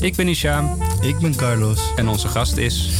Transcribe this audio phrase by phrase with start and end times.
[0.00, 1.80] Ik ben Ishaam Ik ben Carlos.
[1.96, 2.90] en onze gast is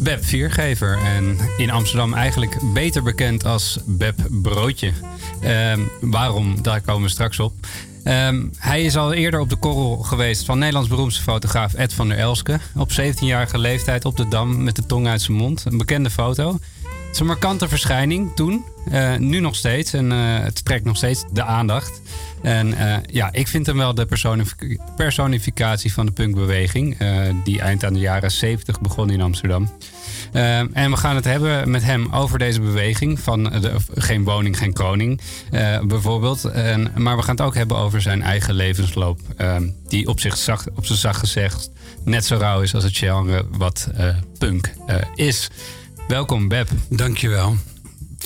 [0.00, 0.98] Beb Viergever.
[0.98, 4.92] En in Amsterdam eigenlijk beter bekend als Beb Broodje.
[5.40, 6.62] Ehm, waarom?
[6.62, 7.52] Daar komen we straks op.
[8.04, 12.08] Ehm, hij is al eerder op de korrel geweest van Nederlands beroemdste fotograaf Ed van
[12.08, 12.58] der Elske.
[12.76, 15.64] Op 17-jarige leeftijd op de Dam met de tong uit zijn mond.
[15.64, 16.52] Een bekende foto.
[16.82, 18.64] Het is een markante verschijning toen.
[18.90, 19.92] Eh, nu nog steeds.
[19.92, 22.00] En eh, het trekt nog steeds de aandacht.
[22.42, 26.96] En eh, ja, ik vind hem wel de personific- personificatie van de punkbeweging.
[27.44, 29.70] die eind aan de jaren 70 begon in Amsterdam.
[30.72, 34.72] En we gaan het hebben met hem over deze beweging van de, geen woning, geen
[34.72, 35.20] koning,
[35.82, 36.44] bijvoorbeeld.
[36.44, 39.20] En, maar we gaan het ook hebben over zijn eigen levensloop.
[39.88, 41.70] die op, zich zacht, op zijn zacht gezegd
[42.04, 43.88] net zo rauw is als het genre wat
[44.38, 44.72] punk
[45.14, 45.48] is.
[46.08, 46.68] Welkom Beb.
[46.88, 47.56] Dankjewel.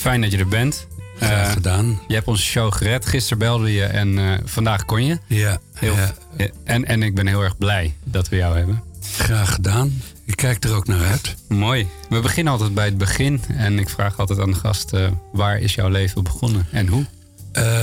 [0.05, 0.87] Fijn dat je er bent.
[1.17, 2.01] Graag Eh, gedaan.
[2.09, 3.07] je hebt onze show gered.
[3.07, 5.19] Gisteren belde je en eh, vandaag kon je.
[5.27, 8.83] Ja, Heel, ja, eh, en, en ik ben heel erg blij dat we jou hebben.
[9.17, 10.03] graag gedaan.
[10.25, 11.35] Ik kijk er ook naar uit.
[11.49, 11.87] Mooi.
[12.09, 13.41] We beginnen altijd bij het begin.
[13.49, 14.93] En ik vraag altijd aan de gast,
[15.33, 17.05] waar is jouw leven begonnen en hoe?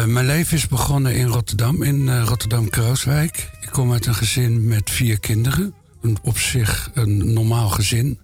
[0.06, 3.50] Mijn leven is begonnen in Rotterdam, in Rotterdam-Krooswijk.
[3.62, 5.74] Ik kom uit een gezin met vier kinderen.
[6.02, 8.20] Een, op zich een normaal gezin.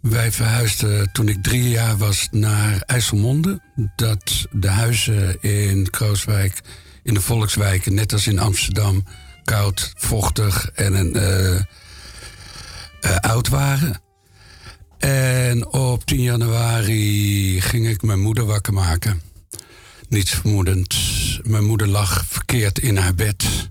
[0.00, 3.60] Wij verhuisden toen ik drie jaar was naar IJsselmonde.
[3.96, 6.60] Dat de huizen in Krooswijk,
[7.02, 9.04] in de volkswijken, net als in Amsterdam,
[9.44, 11.14] koud, vochtig en
[13.00, 14.00] eh, oud waren.
[14.98, 19.20] En op 10 januari ging ik mijn moeder wakker maken.
[20.08, 20.96] Niets vermoedend.
[21.42, 23.70] Mijn moeder lag verkeerd in haar bed.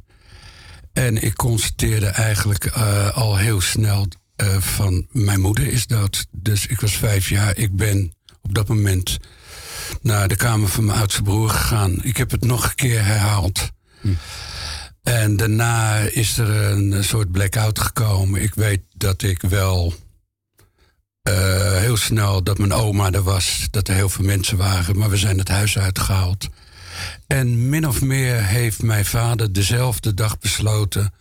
[0.94, 4.08] En ik constateerde eigenlijk eh, al heel snel
[4.40, 6.26] eh, van mijn moeder is dood.
[6.32, 7.58] Dus ik was vijf jaar.
[7.58, 9.18] Ik ben op dat moment
[10.02, 12.04] naar de kamer van mijn oudste broer gegaan.
[12.04, 13.70] Ik heb het nog een keer herhaald.
[15.04, 18.42] En daarna is er een soort blackout gekomen.
[18.42, 19.94] Ik weet dat ik wel
[21.22, 25.10] eh, heel snel dat mijn oma er was, dat er heel veel mensen waren, maar
[25.10, 26.48] we zijn het huis uitgehaald.
[27.28, 31.14] En min of meer heeft mijn vader dezelfde dag besloten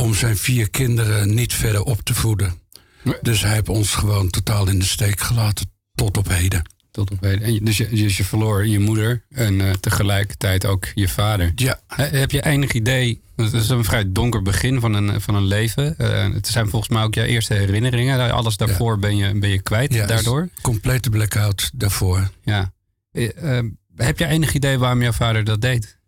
[0.00, 2.54] om zijn vier kinderen niet verder op te voeden.
[3.02, 3.14] Nee.
[3.22, 6.62] Dus hij heeft ons gewoon totaal in de steek gelaten tot op heden.
[6.90, 7.42] Tot op heden.
[7.42, 11.52] En je- dus, je, dus je verloor je moeder en eh, tegelijkertijd ook je vader.
[11.54, 15.34] Ja, He- heb je enig idee, het is een vrij donker begin van een, van
[15.34, 15.98] een leven.
[15.98, 18.32] Eh, het zijn volgens mij ook jouw eerste herinneringen.
[18.32, 20.48] Alles daarvoor ben, je, ben je kwijt ja daardoor.
[20.62, 22.30] complete blackout daarvoor.
[22.44, 22.72] Ja.
[23.12, 23.58] Eh,
[23.96, 25.98] heb je enig idee waarom jouw vader dat deed?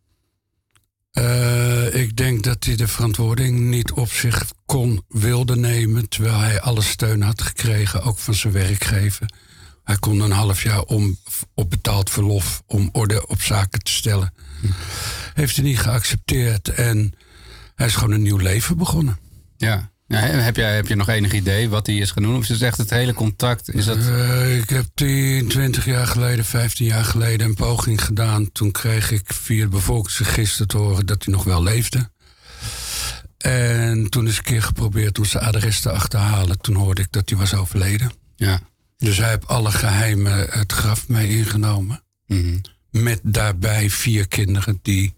[1.12, 6.08] Eh, ik denk dat hij de verantwoording niet op zich kon, wilde nemen.
[6.08, 9.30] Terwijl hij alle steun had gekregen, ook van zijn werkgever.
[9.84, 11.18] Hij kon een half jaar om,
[11.54, 14.34] op betaald verlof om orde op zaken te stellen.
[15.34, 17.12] Heeft hij niet geaccepteerd en
[17.74, 19.18] hij is gewoon een nieuw leven begonnen.
[19.56, 19.91] Ja.
[20.12, 22.36] Ja, heb, jij, heb je nog enig idee wat hij is doen?
[22.36, 23.74] Of is het echt het hele contact?
[23.74, 23.96] Is dat...
[23.96, 28.52] Eh, ik heb 10, 20 jaar geleden, 15 jaar geleden een poging gedaan.
[28.52, 32.10] Toen kreeg ik via het bevolkingsregister te horen dat hij nog wel leefde.
[33.38, 36.60] En toen is een keer geprobeerd om zijn adres te achterhalen.
[36.60, 38.12] Toen hoorde ik dat hij was overleden.
[38.36, 38.60] Ja.
[38.98, 42.02] Dus hij heeft alle geheimen het graf mee ingenomen.
[42.26, 42.58] Mhm.
[42.90, 45.14] Met daarbij vier kinderen die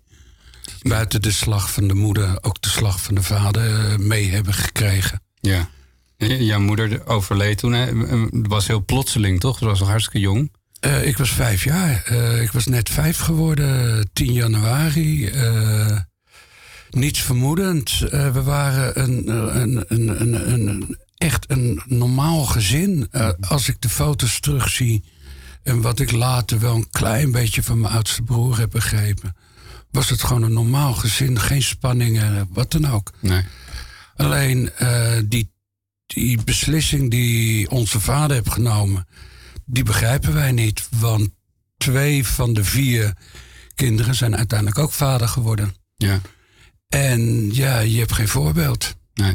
[0.89, 4.55] buiten de slag van de moeder ook de slag van de vader eh, mee hebben
[4.55, 5.23] gekregen.
[5.41, 5.69] Ja.
[6.17, 7.73] Jouw moeder overleed toen.
[7.73, 7.85] hè?
[7.87, 9.59] Het was heel plotseling, toch?
[9.59, 10.53] Ze was nog hartstikke jong.
[10.81, 12.03] Eh, ik was vijf jaar.
[12.05, 15.33] Eh, ik was net vijf geworden, 10 januari.
[16.91, 17.99] Niets vermoedend.
[18.11, 19.29] We waren een,
[19.61, 23.09] een, een, een, een, een- echt een normaal gezin.
[23.49, 25.05] Als ik de foto's terugzie
[25.63, 29.37] en wat ik later wel een klein beetje van mijn oudste broer heb begrepen,
[29.95, 31.41] was het gewoon een normaal gezin.
[31.41, 33.11] Geen spanningen, wat dan ook.
[33.21, 33.43] Nee.
[34.17, 35.51] Alleen eh, die,
[36.07, 39.07] die beslissing die onze vader heeft genomen,
[39.65, 40.89] die begrijpen wij niet.
[40.91, 41.29] Want
[41.77, 43.13] twee van de vier
[43.75, 45.75] kinderen zijn uiteindelijk ook vader geworden.
[45.97, 46.21] Ja.
[46.89, 48.95] En ja, je hebt geen voorbeeld.
[49.15, 49.35] Nee.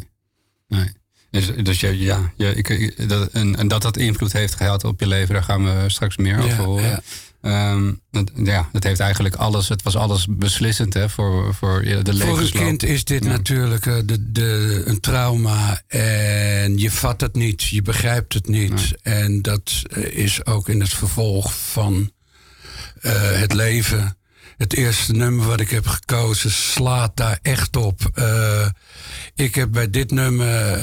[0.67, 0.91] nee.
[1.31, 4.83] Dus, dus ja, ja, ja ik, ik- dat, en, en dat dat invloed heeft gehad
[4.83, 6.89] op je leven, daar gaan we straks meer over Ja, horen.
[6.89, 7.01] ja.
[7.41, 12.01] Ehm, dat, ja, dat heeft eigenlijk alles, het was alles beslissend hè, voor, voor ja,
[12.01, 12.63] de Voor een levensloop.
[12.63, 15.81] kind is dit natuurlijk eh, de, de, een trauma.
[15.87, 18.95] En je vat het niet, je begrijpt het niet.
[19.01, 22.11] En dat eh, is ook in het vervolg van
[23.01, 24.17] eh, het leven.
[24.57, 28.21] Het eerste nummer wat ik heb gekozen slaat daar echt op.
[29.35, 30.79] Ik heb bij dit nummer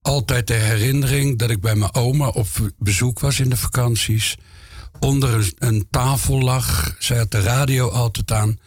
[0.00, 2.46] altijd de herinnering dat ik bij mijn oma op
[2.78, 4.36] bezoek was in de vakanties.
[5.00, 6.94] Onder een, een tafel lag.
[6.98, 8.58] Zij had de radio altijd aan.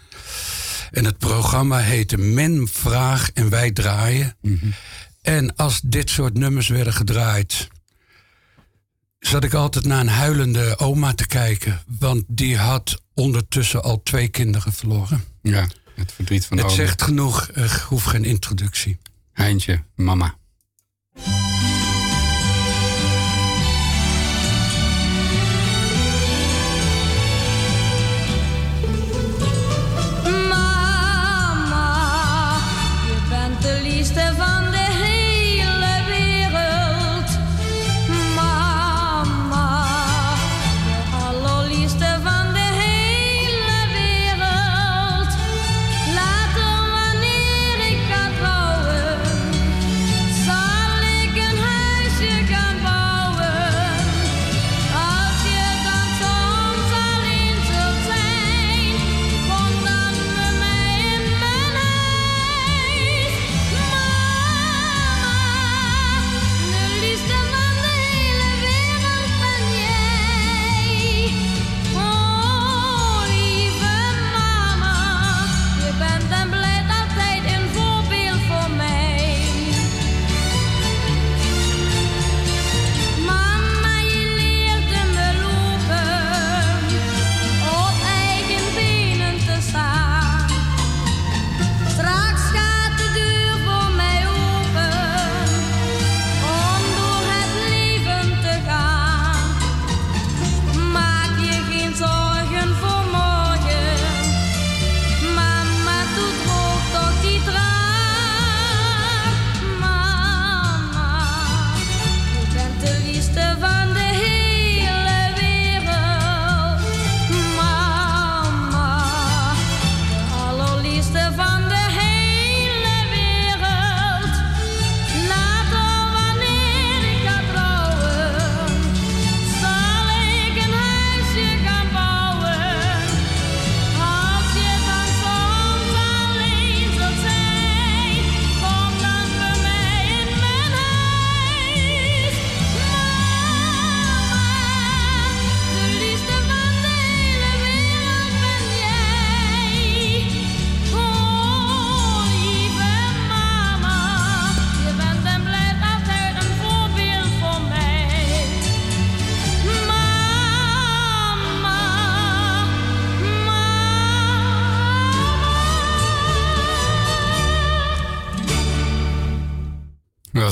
[0.92, 4.38] En het programma heette Men Vraag en Wij Draaien.
[5.22, 7.68] En als dit soort nummers werden gedraaid,
[9.20, 11.82] zat ik altijd naar een huilende oma te kijken.
[12.00, 15.24] Want die had ondertussen al twee kinderen verloren.
[15.42, 16.82] Ja, het verdriet van de Het oma.
[16.84, 18.98] zegt genoeg, er hoeft geen introductie.
[19.34, 20.38] Heintje, mama.
[21.16, 21.59] Mama,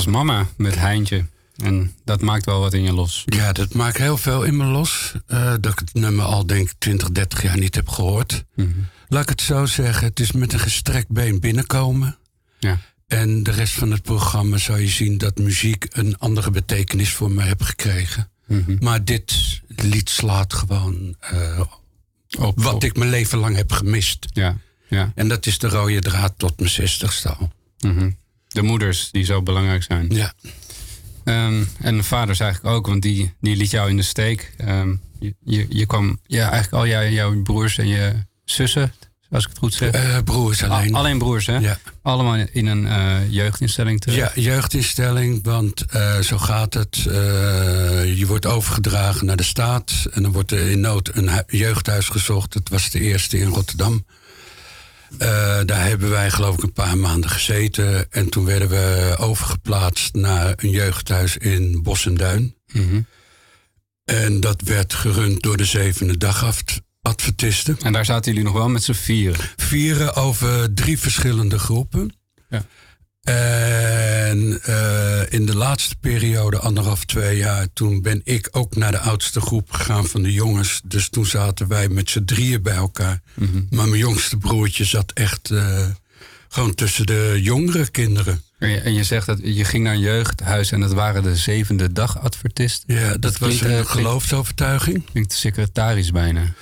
[0.04, 1.26] was mama met Heintje.
[1.56, 3.22] En dat maakt wel wat in je los.
[3.26, 5.12] Ja, dat maakt heel veel in me los.
[5.26, 8.44] eh, dat ik het nummer al denk 20, 30 jaar niet heb gehoord.
[9.08, 12.18] Laat ik het zo zeggen, het is met een gestrekt been binnenkomen.
[12.58, 12.78] Ja.
[13.06, 17.30] En de rest van het programma zou je zien dat muziek een andere betekenis voor
[17.30, 18.30] me heeft gekregen.
[18.80, 21.60] Maar dit lied slaat gewoon eh,
[22.38, 24.26] Op, wat op- ik mijn leven lang heb gemist.
[24.32, 24.56] Ja,
[24.88, 25.12] ja.
[25.14, 27.52] En dat is de rode draad tot mijn zestigste al.
[27.80, 28.10] mhm.
[28.58, 30.06] De moeders die zo belangrijk zijn.
[30.10, 30.32] Ja.
[31.24, 34.52] Ehm, en de vaders eigenlijk ook, want die, die liet jou in de steek.
[34.56, 38.12] Ehm, je, je, je kwam, ja, eigenlijk al jou, jouw broers en je
[38.44, 38.92] zussen,
[39.30, 39.90] als ik het goed zeg.
[39.90, 40.92] Eh, broers alleen.
[40.94, 41.56] Al- alleen broers, hè?
[41.56, 41.78] Ja.
[42.02, 44.34] Allemaal in een eh, jeugdinstelling terecht.
[44.34, 46.96] Ja, jeugdinstelling, want eh, zo gaat het.
[48.16, 52.08] Je wordt overgedragen naar de staat en dan wordt er in nood een hu- jeugdhuis
[52.08, 52.54] gezocht.
[52.54, 54.04] Het was de eerste in Rotterdam.
[55.18, 58.10] Eh, daar hebben wij geloof ik een paar maanden gezeten.
[58.10, 62.54] En toen werden we overgeplaatst naar een jeugdhuis in Bos en Duin.
[62.72, 63.00] Mhm.
[64.04, 67.78] En dat werd gerund door de zevende dagadventisten.
[67.82, 69.40] En daar zaten jullie nog wel met z'n vieren.
[69.56, 72.14] Vieren over drie verschillende groepen.
[72.48, 72.64] Ja.
[73.28, 78.98] En eh, in de laatste periode, anderhalf, twee jaar, toen ben ik ook naar de
[78.98, 80.80] oudste groep gegaan van de jongens.
[80.84, 83.20] Dus toen zaten wij met z'n drieën bij elkaar.
[83.70, 85.86] Maar mijn jongste broertje zat echt eh,
[86.48, 88.42] gewoon tussen de jongere kinderen.
[88.58, 91.36] En je, en je zegt dat je ging naar een jeugdhuis en dat waren de
[91.36, 92.94] zevende dag advertisten.
[92.94, 95.04] Ja, dat, was klinkt, een klinkt- geloofsovertuiging.
[95.12, 96.54] Klinkt secretarisch bijna.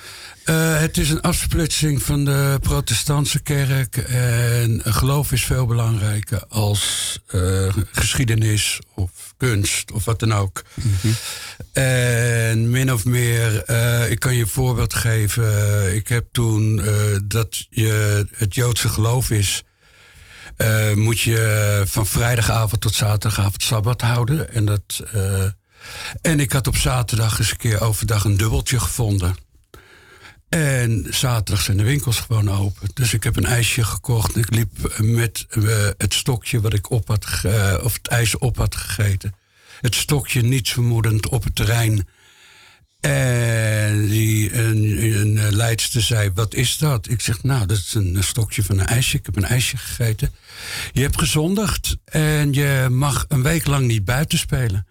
[0.47, 3.97] Eh, het is een afsplitsing van de protestantse kerk.
[3.97, 10.63] En geloof is veel belangrijker als eh, geschiedenis of kunst of wat dan ook.
[11.73, 15.95] En min of meer, eh, ik kan je een voorbeeld geven.
[15.95, 16.81] Ik heb toen
[17.23, 19.63] dat je het Joodse geloof is.
[20.95, 24.53] moet je van vrijdagavond tot zaterdagavond sabbat houden.
[24.53, 25.03] En, dat,
[26.21, 29.46] en ik had op zaterdag eens een keer overdag een dubbeltje gevonden.
[30.49, 32.89] En zaterdag zijn de winkels gewoon open.
[32.93, 34.37] Dus ik heb een ijsje gekocht.
[34.37, 35.63] Ik liep met eh,
[35.97, 39.35] het stokje wat ik op had, eh, of het ijs op had gegeten.
[39.81, 42.07] Het stokje niets vermoedend op het terrein.
[42.99, 47.09] En die, een, een eh, leidster zei, wat is dat?
[47.09, 49.17] Ik zeg, nou, dat is een stokje van een ijsje.
[49.17, 50.33] Ik heb een ijsje gegeten.
[50.91, 54.87] Je hebt gezondigd en je mag een week lang niet buiten spelen.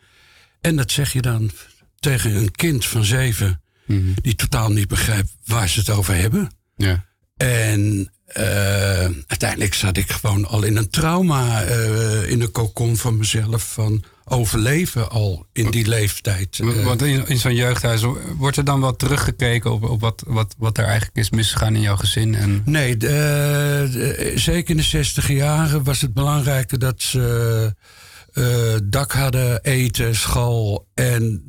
[0.60, 1.50] En dat zeg je dan
[2.00, 3.60] tegen een kind van zeven...
[4.22, 6.50] die totaal niet begrijpt waar ze het over hebben.
[6.76, 7.04] Ja.
[7.36, 13.16] En eh, uiteindelijk zat ik gewoon al in een trauma, eh, in een kokon van
[13.16, 16.58] mezelf, van overleven al in die leeftijd.
[16.60, 18.02] Eh, Want in, in zo'n jeugdhuis
[18.36, 21.80] wordt er dan wel teruggekeken op, op wat, wat, wat er eigenlijk is misgegaan in
[21.80, 22.34] jouw gezin.
[22.34, 23.08] En, Nee, de,
[23.92, 27.74] de- zeker in de zestig jaren was het belangrijker dat ze
[28.84, 31.42] dak hadden, eten, school en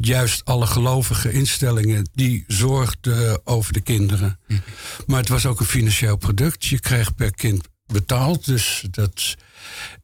[0.00, 4.38] juist alle gelovige instellingen die zorgden over de kinderen.
[5.06, 6.64] Maar het was ook een financieel product.
[6.64, 8.44] Je kreeg per kind betaald.
[8.44, 9.36] Dus dat...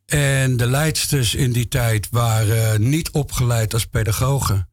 [0.07, 4.69] En de leidsters in die tijd waren niet opgeleid als pedagogen.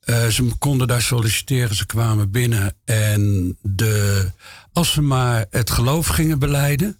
[0.00, 2.74] Eh, ze konden daar solliciteren, ze kwamen binnen.
[2.84, 4.30] En de,
[4.72, 6.98] als ze maar het geloof gingen beleiden.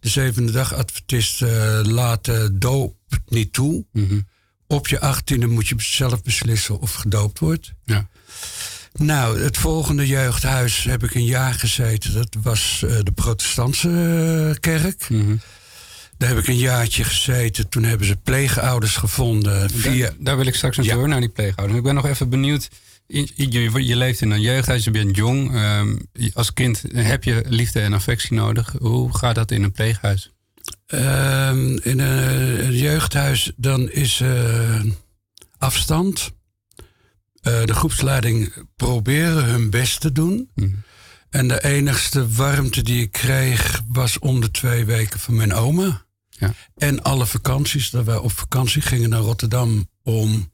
[0.00, 2.96] De zevende dag adventisten laten doop
[3.28, 3.84] niet toe.
[4.72, 7.72] Op je achttiende moet je zelf beslissen of gedoopt wordt.
[7.84, 8.08] ja.
[8.92, 12.12] Nou, het volgende jeugdhuis heb ik een jaar gezeten.
[12.12, 15.06] Dat was eh, de protestantse eh, kerk.
[16.18, 17.68] Daar heb ik een jaartje gezeten.
[17.68, 19.70] Toen hebben ze pleegouders gevonden.
[19.70, 20.94] Via, Daar, daar wil ik straks nog Ja.
[20.94, 21.78] door naar die pleegouders.
[21.78, 22.68] Ik ben nog even benieuwd.
[23.06, 25.54] Je, je, je leeft in een jeugdhuis, je bent jong.
[25.54, 25.96] Ehm,
[26.34, 28.74] als kind heb je liefde en affectie nodig.
[28.78, 30.30] Hoe gaat dat in een pleeghuis?
[30.92, 34.80] Ehm, in een, jeugdhuis dan is eh,
[35.58, 36.32] afstand.
[37.42, 40.50] Eh, de groepsleiding proberen hun best te doen.
[41.30, 46.04] En de enigste warmte die ik kreeg was om de twee weken van mijn oma.
[46.28, 46.54] Ja.
[46.76, 50.51] En alle vakanties, dat wij op vakantie gingen naar Rotterdam om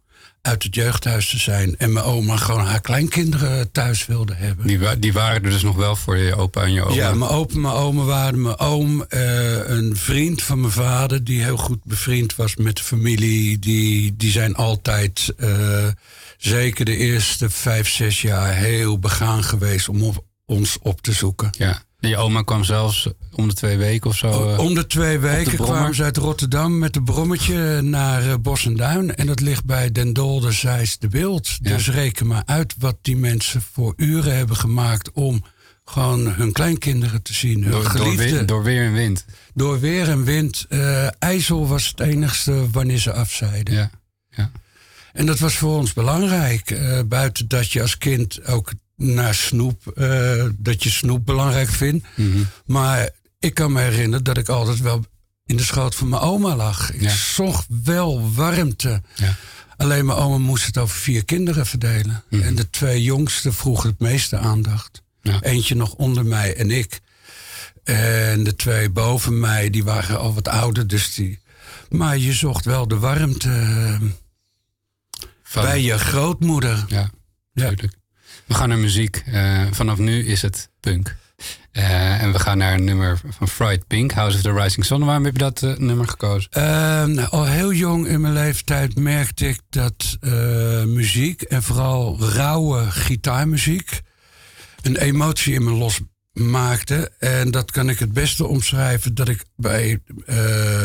[0.48, 1.74] uit het jeugdhuis te zijn.
[1.78, 4.66] En mijn oma gewoon haar kleinkinderen thuis wilde hebben.
[4.66, 6.94] Die, wa- die waren er dus nog wel voor je opa en je oma.
[6.94, 9.02] Ja, mijn opa en mijn oma waren mijn oom.
[9.08, 13.58] eh, een vriend van mijn vader, die heel goed bevriend was met de familie.
[13.58, 15.86] Die, die zijn altijd, eh,
[16.38, 21.50] zeker de eerste vijf, zes jaar, heel begaan geweest om op- ons op te zoeken.
[21.58, 21.82] Ja.
[22.00, 24.52] En je oma kwam zelfs om de twee weken of zo.
[24.52, 25.76] eh, Om de twee weken brommer?
[25.76, 29.14] kwamen ze uit Rotterdam met een brommetje naar eh, Bos en Duin.
[29.14, 31.48] En dat ligt bij Den Dolder, Zeist de Beeld.
[31.62, 31.76] Ja.
[31.76, 35.44] Dus reken maar uit wat die mensen voor uren hebben gemaakt om
[35.84, 37.62] gewoon hun kleinkinderen te zien.
[37.62, 39.24] Hun door, door, weer, door weer en wind.
[39.54, 40.66] Door weer en wind.
[40.68, 43.74] eh IJssel was het enigste wanneer ze afzeiden.
[43.74, 43.90] Ja.
[44.30, 44.50] ja.
[45.12, 46.80] En dat was voor ons belangrijk.
[47.08, 52.06] buiten dat je als kind ook naar snoep, eh, dat je snoep belangrijk vindt.
[52.16, 52.38] Mhm.
[52.66, 55.04] Maar ik kan me herinneren dat ik altijd wel
[55.46, 56.92] in de schoot van mijn oma lag.
[56.92, 57.10] Ik Ja.
[57.10, 59.02] zocht wel warmte.
[59.14, 59.36] Ja.
[59.76, 62.22] Alleen mijn oma moest het over vier kinderen verdelen.
[62.30, 65.02] En de twee jongsten vroegen het meeste aandacht.
[65.22, 65.34] Mhm.
[65.34, 65.42] Ja.
[65.42, 67.00] Eentje nog onder mij en ik.
[67.84, 70.86] En de twee boven mij, die waren al wat ouder.
[70.86, 71.38] Dus die...
[71.88, 73.98] Maar je zocht wel de warmte
[75.42, 76.84] Van- bij je grootmoeder.
[76.88, 77.10] Ja, Ja.
[77.52, 77.96] natuurlijk.
[78.48, 79.22] We gaan naar muziek.
[79.26, 81.16] Eh, vanaf nu is het punk.
[81.72, 85.04] Eh, en we gaan naar een nummer van Fried Pink, House of the Rising Sun.
[85.04, 86.50] Waarom heb je dat eh, nummer gekozen?
[86.50, 86.62] Eh,
[87.04, 90.16] nou, al heel jong in mijn leeftijd merkte ik dat
[90.86, 94.00] muziek en vooral rauwe gitaarmuziek
[94.82, 97.12] een emotie in me losmaakte.
[97.18, 100.02] En dat kan ik het beste omschrijven dat ik bij,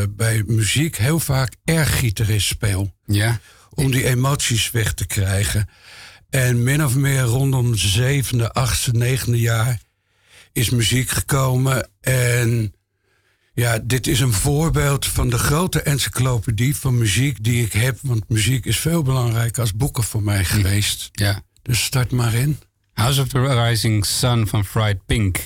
[0.09, 2.93] bij muziek heel vaak erg-gitarist speel.
[3.05, 3.39] Ja,
[3.69, 5.69] Om die emoties weg te krijgen.
[6.33, 9.79] En min of meer rondom zevende, achtste, negende jaar
[10.51, 11.89] is muziek gekomen.
[12.01, 12.73] En
[13.53, 17.97] ja, dit is een voorbeeld van de grote encyclopedie van muziek die ik heb.
[18.01, 21.09] Want muziek is veel belangrijker als boeken voor mij geweest.
[21.11, 21.41] ja.
[21.61, 22.59] Dus start maar in.
[22.93, 25.39] House of the Rising Sun van Fried Pink.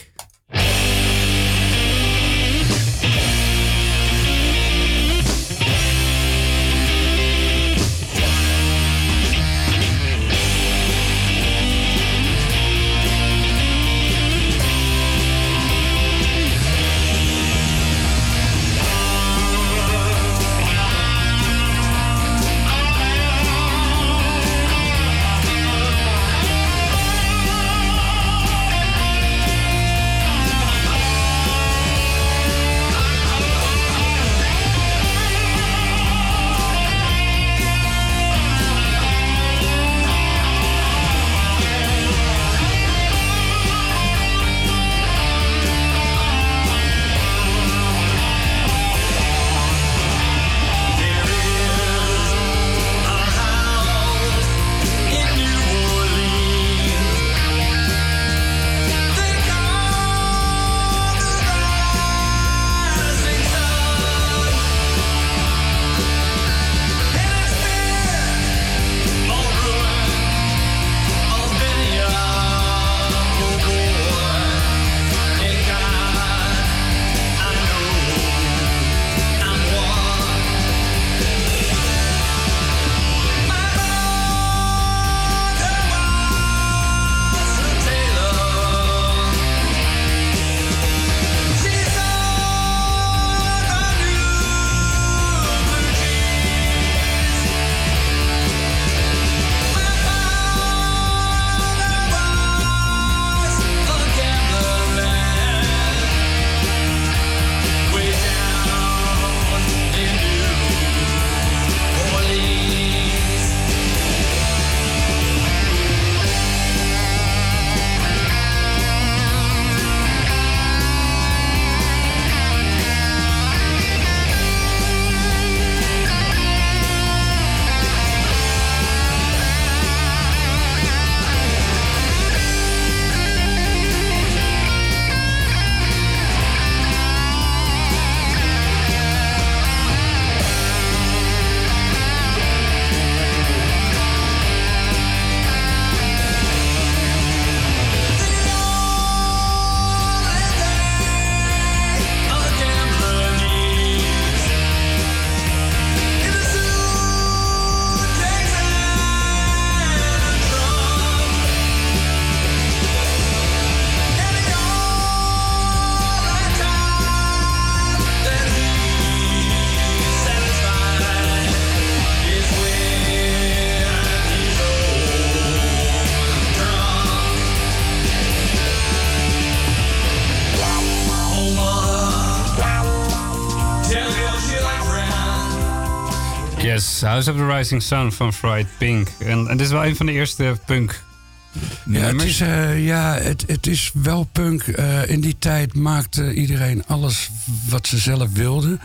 [187.01, 189.07] House of the Rising Sun van Fried Pink.
[189.19, 191.03] En, en dit is wel een van de eerste punk
[191.51, 192.25] Ja, het nummers.
[192.29, 194.61] is, eh, ja, het, het is wel punk.
[194.67, 197.29] Eh, in die tijd maakte iedereen alles
[197.69, 198.79] wat ze zelf wilden.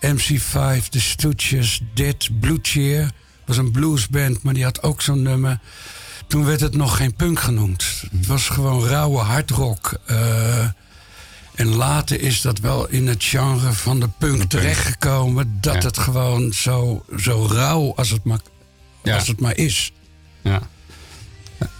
[0.00, 3.10] MC5, The Stooges, Dit, Blue Cheer.
[3.44, 5.58] was een bluesband, maar die had ook zo'n nummer.
[6.26, 8.04] Toen werd het nog geen punk genoemd.
[8.16, 9.98] Het was gewoon rauwe hardrock.
[10.06, 10.66] Eh,
[11.62, 15.58] en later is dat wel in het genre van de punk terechtgekomen.
[15.60, 15.80] Dat Ja.
[15.80, 18.38] het gewoon zo, zo rauw als het, maar,
[19.02, 19.14] Ja.
[19.14, 19.92] als het maar is.
[20.42, 20.60] Ja.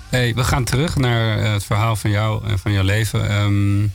[0.09, 3.29] Hey, we gaan terug naar eh, het verhaal van jou en van jouw leven.
[3.29, 3.87] Ehm,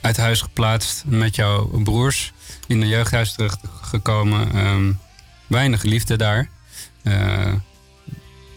[0.00, 2.32] uit huis geplaatst met jouw broers.
[2.66, 4.52] In een jeugdhuis terechtgekomen.
[4.52, 4.92] Ehm,
[5.46, 6.48] weinig liefde daar.
[7.02, 7.52] Eh,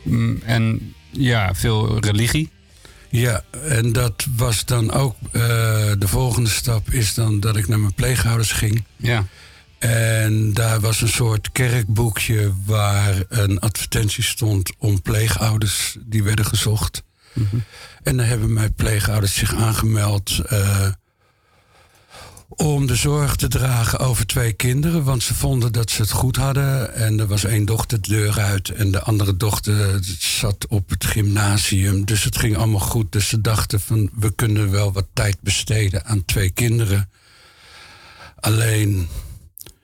[0.04, 2.50] mm, en ja, veel religie.
[3.10, 5.42] Ja, en dat was dan ook eh,
[5.98, 8.84] de volgende stap is dan dat ik naar mijn pleegouders ging.
[8.96, 9.26] Ja.
[9.80, 17.04] En daar was een soort kerkboekje waar een advertentie stond om pleegouders die werden gezocht.
[18.04, 20.88] En daar hebben mijn pleegouders zich aangemeld eh,
[22.60, 25.04] om de zorg te dragen over twee kinderen.
[25.04, 26.94] Want ze vonden dat ze het goed hadden.
[26.94, 31.06] En er was één dochter de deur uit en de andere dochter zat op het
[31.06, 32.06] gymnasium.
[32.06, 33.12] Dus het ging allemaal goed.
[33.12, 37.10] Dus ze dachten van we kunnen wel wat tijd besteden aan twee kinderen.
[38.40, 39.08] Alleen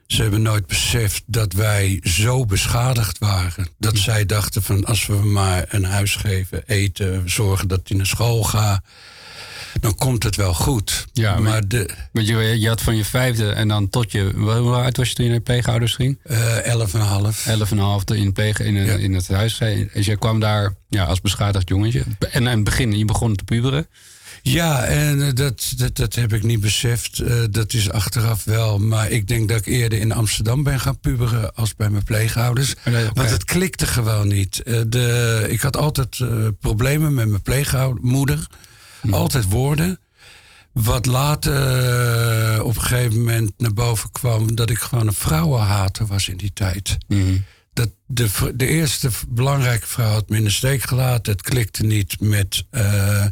[0.07, 3.67] ze hebben nooit beseft dat wij zo beschadigd waren.
[3.77, 8.05] Dat zij dachten van als we maar een huis geven, eten, zorgen dat hij naar
[8.05, 8.83] school gaat.
[9.79, 11.05] Dan komt het wel goed.
[11.13, 14.31] Ja, maar- maar de Want je, je had van je vijfde en dan tot je...
[14.35, 16.19] Hoe oud was je toen je naar je pleegouders ging?
[16.23, 17.45] eh elf en een half.
[17.47, 18.93] Elf en een half in, pleeg, in, Ja.
[18.93, 19.57] in het huis.
[19.93, 22.03] Dus je kwam daar ja, als beschadigd jongetje.
[22.31, 23.87] En in het begin, je begon te puberen.
[24.41, 27.19] Ja, en eh, dat, dat, dat heb ik niet beseft.
[27.19, 28.77] Eh, dat is achteraf wel.
[28.79, 32.73] Maar ik denk dat ik eerder in Amsterdam ben gaan puberen als bij mijn pleegouders.
[32.85, 33.13] Nee, oké.
[33.13, 34.61] Want het klikte gewoon niet.
[34.87, 36.19] De, ik had altijd
[36.59, 38.47] problemen met mijn pleegmoeder.
[39.07, 39.13] Hm.
[39.13, 39.99] Altijd woorden.
[40.71, 41.53] Wat later
[42.57, 44.55] eh, op een gegeven moment naar boven kwam...
[44.55, 46.97] dat ik gewoon een vrouwenhater was in die tijd.
[47.07, 47.37] Mhm.
[47.73, 51.31] Dat de, de eerste belangrijke vrouw had me in de steek gelaten.
[51.31, 53.25] Het klikte niet met eh,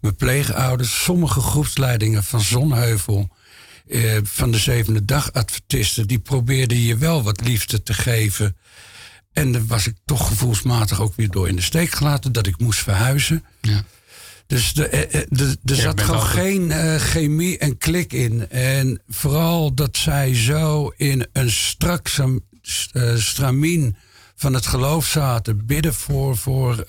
[0.00, 1.02] mijn pleegouders.
[1.02, 3.28] Sommige groepsleidingen van Zonheuvel...
[3.88, 6.06] eh, van de zevende dag adventisten...
[6.06, 8.56] die probeerden je wel wat liefde te geven.
[9.32, 12.32] En dan was ik toch gevoelsmatig ook weer door in de steek gelaten...
[12.32, 13.44] dat ik moest verhuizen.
[13.60, 13.84] Ja.
[14.50, 18.48] Dus de, eh, eh, de, er zat gewoon altijd- geen eh, chemie en klik in.
[18.48, 22.40] En vooral dat zij zo in een strak sam-
[23.16, 23.96] stramien
[24.36, 25.66] van het geloof zaten.
[25.66, 26.84] Bidden voor, voor,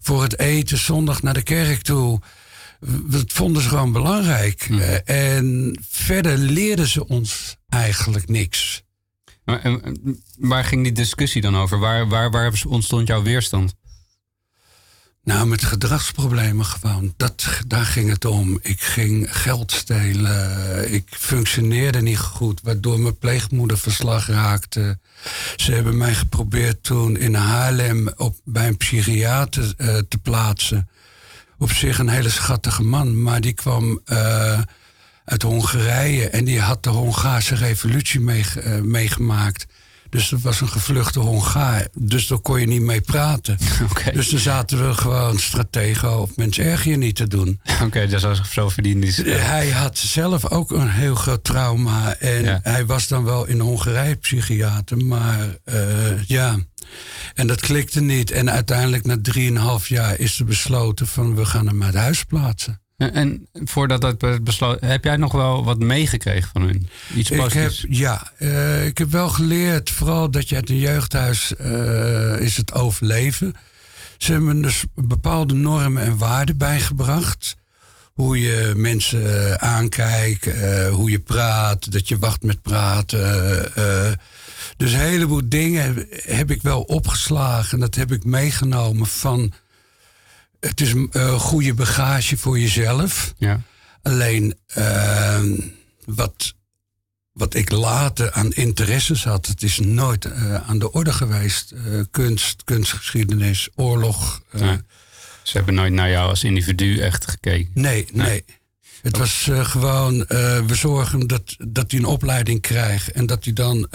[0.00, 2.20] voor het eten, zondag naar de kerk toe.
[2.86, 4.68] Dat vonden ze gewoon belangrijk.
[4.70, 8.82] Eh, en verder leerden ze ons eigenlijk niks.
[9.44, 9.98] Maar, en
[10.38, 11.78] waar ging die discussie dan over?
[11.78, 13.74] Waar, waar, waar ontstond jouw weerstand?
[15.28, 17.14] Nou, met gedragsproblemen gewoon.
[17.16, 18.58] Dat, daar ging het om.
[18.62, 20.92] Ik ging geld stelen.
[20.92, 24.98] Ik functioneerde niet goed, waardoor mijn pleegmoeder verslag raakte.
[25.56, 30.88] Ze hebben mij geprobeerd toen in Haarlem op, bij een psychiater eh, te plaatsen.
[31.58, 34.60] Op zich een hele schattige man, maar die kwam eh,
[35.24, 39.66] uit Hongarije en die had de Hongaarse revolutie eh, meegemaakt.
[40.10, 41.86] Dus dat was een gevluchte Hongaar.
[41.94, 43.58] Dus daar kon je niet mee praten.
[44.12, 47.60] Dus dan zaten we gewoon stratego of mens erg je niet te doen.
[47.84, 49.04] Oké, dat is zo verdiend.
[49.04, 49.16] is.
[49.26, 52.14] Hij had zelf ook een heel groot trauma.
[52.16, 52.60] En Ja.
[52.62, 54.96] hij was dan wel in Hongarije psychiater.
[55.04, 56.56] Maar eh, ja,
[57.34, 58.30] en dat klikte niet.
[58.30, 62.80] En uiteindelijk na drieënhalf jaar is er besloten van we gaan hem uit huis plaatsen.
[62.98, 66.88] En, en voordat dat werd besloten, heb jij nog wel wat meegekregen van hun?
[67.14, 71.56] Iets Ik heb, ja, eh, ik heb wel geleerd, vooral dat je uit een jeugdhuis
[71.56, 73.54] eh, is het overleven.
[74.16, 77.56] Ze hebben dus bepaalde normen en waarden bijgebracht.
[78.12, 80.48] Hoe je mensen eh, aankijkt,
[80.90, 83.18] hoe je praat, dat je wacht met praten.
[84.76, 87.72] dus een heleboel dingen heb, heb ik wel opgeslagen.
[87.72, 89.52] En dat heb ik meegenomen van...
[90.60, 93.34] Het is een eh, goede bagage voor jezelf.
[93.36, 93.60] Ja.
[94.02, 95.42] Alleen eh,
[96.04, 96.54] wat,
[97.38, 101.72] wat ik later aan interesses had, het is nooit eh, aan de orde geweest.
[101.72, 104.42] Eh, kunst, kunstgeschiedenis, oorlog.
[104.52, 104.80] Ja.
[105.42, 107.70] Ze hebben nooit naar jou als individu echt gekeken.
[107.74, 108.44] Nee, nee.
[109.02, 110.18] Het was eh, gewoon,
[110.66, 113.88] we zorgen dat, dat hij een opleiding krijgt en dat hij dan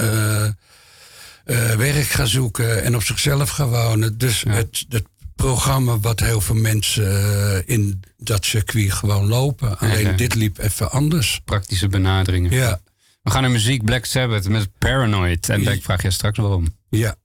[1.78, 4.18] werk gaat zoeken en op zichzelf gaat wonen.
[4.18, 5.06] Dus het, het
[5.44, 9.80] programma wat heel veel mensen eh, in dat circuit gewoon lopen.
[9.80, 10.12] Alleen ja.
[10.12, 11.42] dit liep even anders.
[11.46, 12.52] Praktische benaderingen.
[12.52, 12.80] Ja.
[13.22, 15.50] We gaan naar muziek Black Sabbath met Paranoid.
[15.50, 16.76] En ik vraag je straks waarom.
[16.90, 17.16] Ja.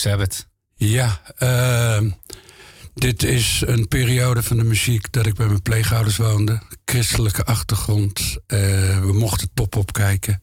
[0.00, 0.48] Sabbath.
[0.74, 2.10] Ja, ehm,
[2.94, 6.62] dit is een periode van de muziek dat ik bij mijn pleegouders woonde.
[6.84, 8.36] Christelijke achtergrond.
[8.46, 8.58] Eh,
[9.00, 10.42] we mochten top opkijken.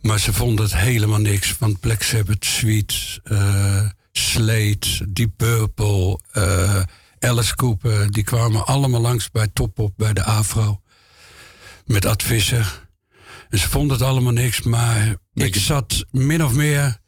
[0.00, 1.58] Maar ze vonden het helemaal niks.
[1.58, 6.82] Want Black Sabbath, Sweet, eh Slate, Deep Purple, eh,
[7.18, 8.10] Alice Cooper...
[8.10, 10.80] die kwamen allemaal langs bij Top Op, bij de Afro.
[11.86, 12.88] Met Ad Visser.
[13.48, 14.62] En ze vonden het allemaal niks.
[14.62, 17.02] Maar ik zat min of meer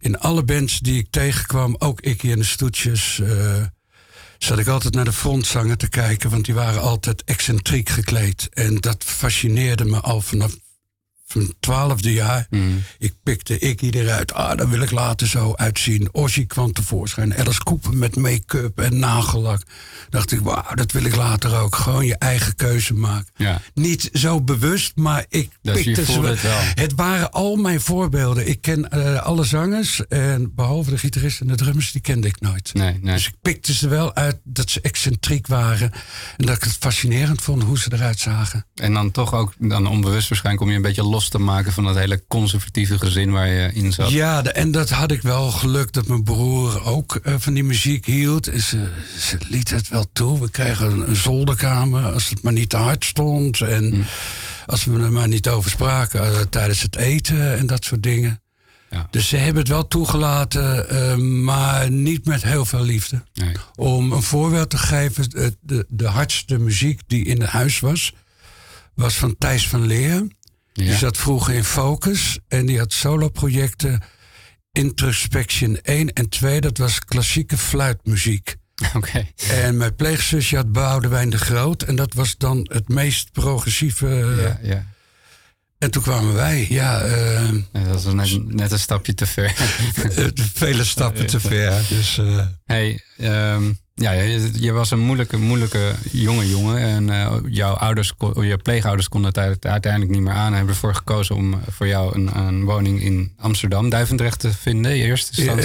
[0.00, 3.62] in alle bands die ik tegenkwam, ook ik in de stoetjes, eh,
[4.38, 8.48] zat ik altijd naar de frontzanger te kijken, want die waren altijd excentriek gekleed.
[8.52, 10.56] En dat fascineerde me al vanaf
[11.34, 12.46] mijn twaalfde jaar.
[12.98, 14.32] Ik pikte Iggy eruit.
[14.32, 16.08] Ah, daar wil ik later zo uitzien.
[16.12, 17.36] Ozzy kwam tevoorschijn.
[17.36, 19.62] Alice Cooper met make-up en nagellak.
[20.08, 21.76] Dacht ik, wauw, dat wil ik later ook.
[21.76, 23.32] Gewoon je eigen keuze maken.
[23.36, 23.60] Ja.
[23.74, 26.30] Niet zo bewust, maar ik pikte ze wel.
[26.30, 26.58] het wel.
[26.60, 28.48] Het waren al mijn voorbeelden.
[28.48, 30.06] Ik ken eh, alle zangers.
[30.06, 32.74] En behalve de gitarist en de drummers, die kende ik nooit.
[32.74, 33.14] Nee, nee.
[33.14, 35.92] Dus ik pikte ze wel uit dat ze excentriek waren.
[36.36, 38.66] En dat ik het fascinerend vond hoe ze eruit zagen.
[38.74, 41.84] En dan toch ook, dan onbewust waarschijnlijk, om je een beetje los te maken van
[41.84, 44.10] dat hele conservatieve gezin waar je in zat.
[44.10, 47.64] Ja, de- en dat had ik wel geluk dat mijn broer ook eh, van die
[47.64, 48.44] muziek hield.
[48.44, 50.40] Ze, ze liet het wel toe.
[50.40, 53.60] We kregen een, een zolderkamer als het maar niet te hard stond.
[53.60, 54.04] En
[54.66, 58.42] als we er maar niet over spraken eh, tijdens het eten en dat soort dingen.
[58.90, 59.06] Ja.
[59.10, 63.22] Dus ze hebben het wel toegelaten, eh, maar niet met heel veel liefde.
[63.34, 63.52] Nee.
[63.76, 68.12] Om een voorbeeld te geven, de, de, de hardste muziek die in het huis was,
[68.94, 70.26] was van Thijs van Leer.
[70.72, 70.96] Die Ja.
[70.96, 74.02] zat vroeger in Focus en die had soloprojecten
[74.72, 76.60] Introspection 1 en 2.
[76.60, 78.56] Dat was klassieke fluitmuziek.
[78.96, 79.26] Oké.
[79.50, 81.82] En mijn pleegzusje had Boudewijn de Groot.
[81.82, 84.06] En dat was dan het meest progressieve
[84.40, 84.84] Ja, ja.
[85.80, 89.44] En toen kwamen wij, ja, eh, Ja, Dat was net, net een stapje te ver.
[90.16, 91.72] eh, vele stappen te ver.
[91.88, 93.62] Dus eh, hey, ehm,
[93.94, 96.78] ja, je, je was een moeilijke, moeilijke jonge jongen.
[96.78, 100.46] En jouw ouders, je pleegouders konden het uit- uiteindelijk niet meer aan.
[100.46, 104.92] En hebben ervoor gekozen om voor jou een, een woning in Amsterdam, Duivendrecht, te vinden.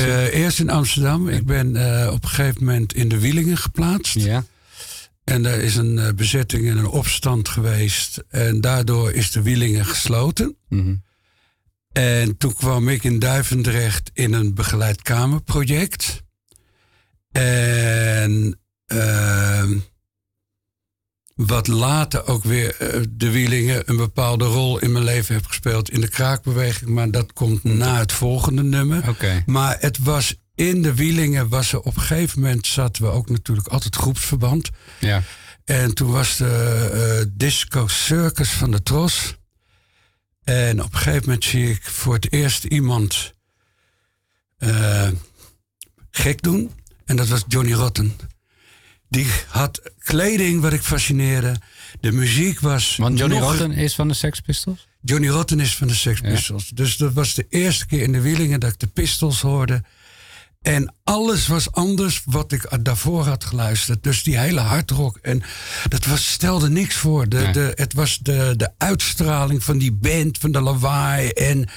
[0.03, 1.29] Eh, eerst in Amsterdam.
[1.29, 1.67] Ik ben
[2.11, 4.13] op een gegeven moment in de Wielingen geplaatst.
[4.13, 4.43] ja.
[5.25, 8.23] En er is een eh, bezetting en een opstand geweest.
[8.29, 10.57] En daardoor is de Wielingen gesloten.
[10.69, 10.95] Mhm.
[11.91, 16.23] En toen kwam ik in Duivendrecht in een begeleid kamerproject.
[17.31, 19.77] En ehm,
[21.35, 25.89] wat later ook weer eh, de Wielingen een bepaalde rol in mijn leven heeft gespeeld
[25.89, 26.89] in de kraakbeweging.
[26.89, 29.09] Maar dat komt na het volgende nummer.
[29.45, 33.29] Maar het was in de Wielingen, was er op een gegeven moment zaten we ook
[33.29, 34.69] natuurlijk altijd groepsverband.
[34.99, 35.23] Ja.
[35.65, 39.35] En toen was de eh, Disco Circus van de Tros.
[40.43, 43.33] En op een gegeven moment zie ik voor het eerst iemand
[44.57, 45.07] eh,
[46.11, 46.71] gek doen.
[47.05, 48.15] En dat was Johnny Rotten.
[49.09, 51.55] Die had kleding wat ik fascineerde.
[51.99, 52.95] De muziek was.
[52.95, 54.87] Want Johnny nog- Rotten is van de Sex Pistols?
[55.01, 56.69] Johnny Rotten is van de Sex Pistols.
[56.69, 59.83] Dus dat was de eerste keer in de Wielingen dat ik de Pistols hoorde.
[60.65, 64.03] En alles was anders wat ik daarvoor had geluisterd.
[64.03, 65.17] Dus die hele hardrock.
[65.21, 65.43] En
[65.89, 67.29] dat was, stelde niks voor.
[67.29, 67.51] De, Nee.
[67.53, 71.29] de, het was de, de uitstraling van die band, van de lawaai.
[71.29, 71.69] En,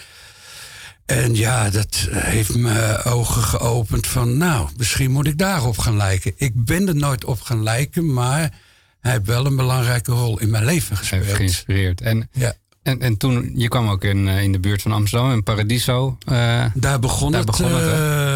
[1.06, 4.36] en ja, dat heeft mijn ogen geopend van...
[4.36, 6.32] nou, misschien moet ik daarop gaan lijken.
[6.36, 8.52] Ik ben er nooit op gaan lijken, maar...
[9.00, 11.36] hij heeft wel een belangrijke rol in mijn leven Heeft gespeeld.
[11.36, 12.00] geïnspireerd.
[12.00, 12.54] En, Ja.
[12.82, 16.18] en, en toen, je kwam ook in, eh, in de buurt van Amsterdam, in Paradiso.
[16.26, 17.84] eh, Daar begon Daar het, begon het,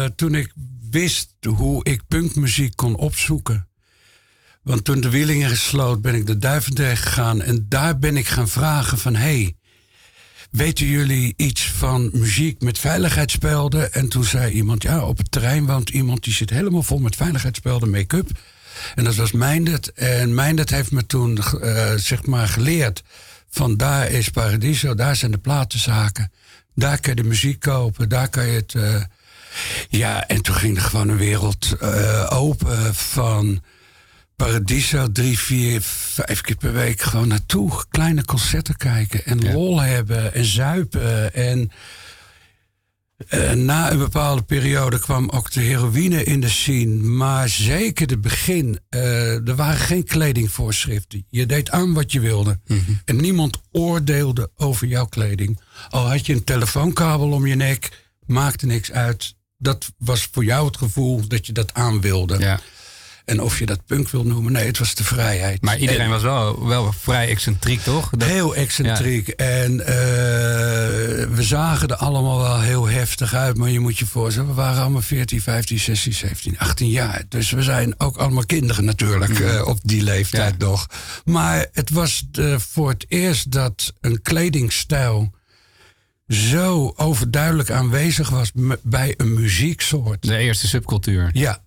[0.03, 0.53] eh, toen ik
[0.89, 3.67] wist hoe ik punkmuziek kon opzoeken.
[4.63, 7.41] Want toen de Wielingen gesloten ben ik de Duivendrecht gegaan.
[7.41, 9.15] En daar ben ik gaan vragen van...
[9.15, 9.55] hey,
[10.51, 13.93] weten jullie iets van muziek met veiligheidsspelden?
[13.93, 16.23] En toen zei iemand, ja, op het terrein woont iemand...
[16.23, 18.29] die zit helemaal vol met veiligheidsspelden, make-up.
[18.95, 19.93] En dat was Meindert.
[19.93, 23.03] En Meindert heeft me toen eh, zeg maar geleerd...
[23.49, 26.31] van daar is Paradiso, daar zijn de platenzaken...
[26.75, 28.73] Daar kan je de muziek kopen, daar kan je het...
[28.75, 29.01] eh,
[29.89, 33.61] ja, en toen ging er gewoon een wereld eh, open van
[34.35, 37.83] Paradiso drie, vier, vijf keer per week gewoon naartoe.
[37.89, 39.51] Kleine concerten kijken en Ja.
[39.53, 41.33] lol hebben en zuipen.
[41.33, 41.71] En
[43.27, 46.95] eh, na een bepaalde periode kwam ook de heroïne in de scene.
[46.95, 51.25] Maar zeker de begin, eh, er waren geen kledingvoorschriften.
[51.29, 52.59] Je deed aan wat je wilde.
[53.05, 55.59] En niemand oordeelde over jouw kleding.
[55.89, 59.35] Al had je een telefoonkabel om je nek, maakte niks uit.
[59.63, 62.37] Dat was voor jou het gevoel dat je dat aan wilde.
[62.39, 62.59] ja.
[63.25, 65.61] En of je dat punk wil noemen, nee, het was de vrijheid.
[65.61, 68.09] Maar iedereen En- was wel, wel vrij excentriek, toch?
[68.09, 69.27] Dat- Heel excentriek.
[69.27, 69.95] En eh,
[71.35, 73.57] we zagen er allemaal wel heel heftig uit.
[73.57, 77.23] Maar je moet je voorstellen, we waren allemaal 14, 15, 16, 17, 18 jaar.
[77.29, 80.65] Dus we zijn ook allemaal kinderen natuurlijk eh, op die leeftijd Ja.
[80.67, 80.87] nog.
[81.25, 85.31] Maar het was eh, voor het eerst dat een kledingstijl
[86.27, 88.51] zo overduidelijk aanwezig was
[88.83, 90.21] bij een muzieksoort.
[90.21, 91.29] De eerste subcultuur.
[91.33, 91.61] Ja.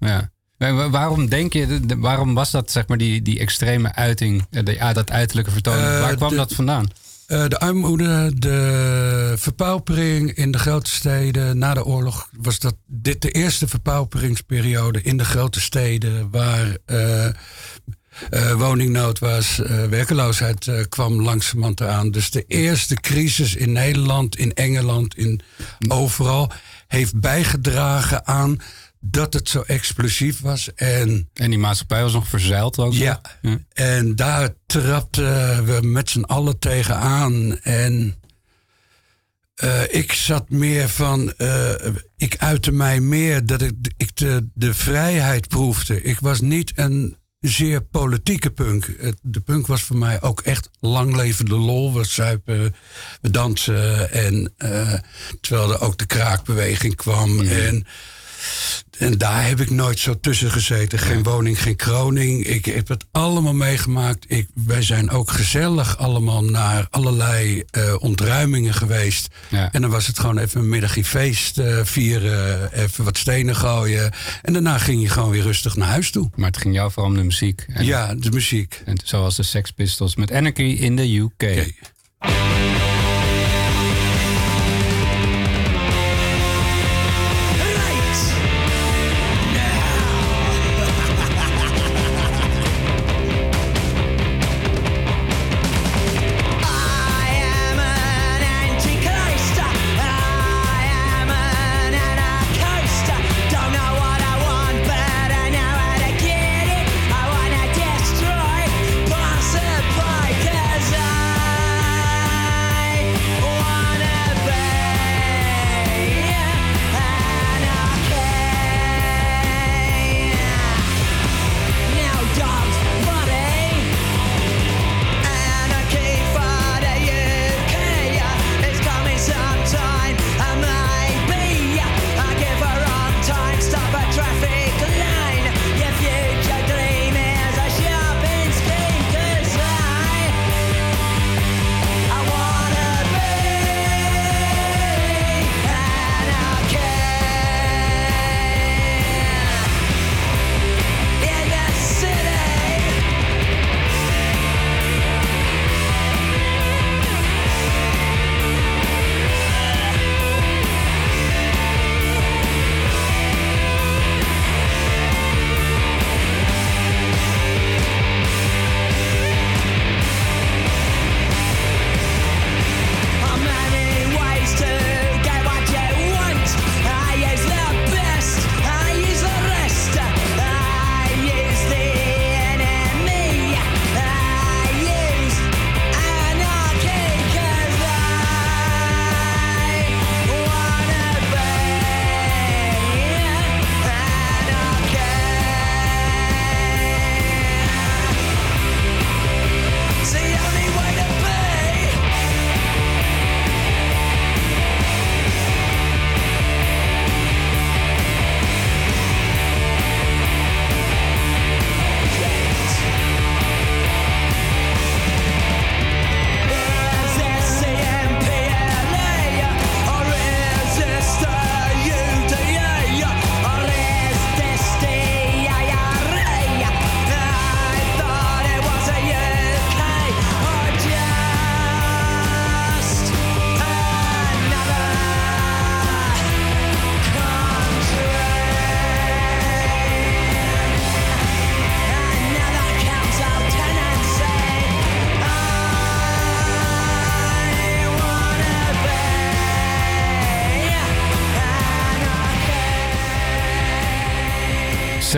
[0.90, 5.11] Waarom denk je, waarom was dat zeg maar die, die extreme uiting, eh, ja, dat
[5.11, 5.77] uiterlijke vertoon?
[5.77, 6.88] Eh, Waar kwam de- dat vandaan?
[7.27, 11.59] Eh, de armoede, de verpaupering in de grote steden.
[11.59, 16.31] Na de oorlog was dat dit de eerste verpauperingsperiode in de grote steden.
[16.31, 16.77] Waar
[18.31, 22.11] eh, woningnood was, eh, werkeloosheid eh, kwam langzamerhand aan.
[22.11, 25.40] Dus de eerste crisis in Nederland, in Engeland, in
[25.88, 26.52] overal...
[26.87, 28.61] heeft bijgedragen aan
[29.00, 30.74] dat het zo explosief was.
[30.74, 32.92] En En die maatschappij was nog verzeild ook.
[32.92, 33.20] ja,
[33.72, 37.59] en daar trapten we met z'n allen tegenaan.
[37.61, 38.14] En
[39.90, 41.33] ik zat meer van,
[42.16, 46.02] ik uitte mij meer dat ik, ik de, de vrijheid proefde.
[46.02, 49.14] Ik was niet een zeer politieke punk.
[49.22, 51.94] De punk was voor mij ook echt lang leven de lol.
[51.94, 52.75] We zuipen,
[53.20, 54.11] we dansen.
[54.11, 54.94] En eh,
[55.40, 57.40] terwijl er ook de kraakbeweging kwam.
[57.40, 57.87] En
[58.99, 60.99] en daar heb ik nooit zo tussen gezeten.
[60.99, 62.46] Geen woning, geen kroning.
[62.46, 64.25] Ik heb het allemaal meegemaakt.
[64.29, 69.29] Ik, wij zijn ook gezellig allemaal naar allerlei eh, ontruimingen geweest.
[69.49, 69.72] Ja.
[69.72, 72.72] En dan was het gewoon even een middagje feest eh, vieren.
[72.72, 74.12] Even wat stenen gooien.
[74.42, 76.31] En daarna ging je gewoon weer rustig naar huis toe.
[76.35, 77.64] Maar het ging jou vooral om de muziek.
[77.68, 78.83] En, Ja, de muziek.
[78.85, 81.75] en zoals de Sex Pistols met Anarchy in de UK.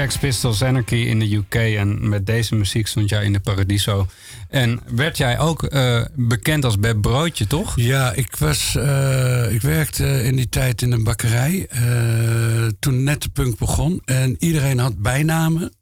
[0.09, 1.55] Sex Pistols Anarchy in de UK.
[1.55, 4.07] En met deze muziek stond jij in de Paradiso.
[4.49, 7.73] En werd jij ook eh, bekend als Beb Broodje, toch?
[7.77, 11.67] Ja, ik, was, eh, ik werkte in die tijd in een bakkerij.
[11.69, 14.03] eh, toen net de punk begon.
[14.05, 15.73] En iedereen had bijnamen.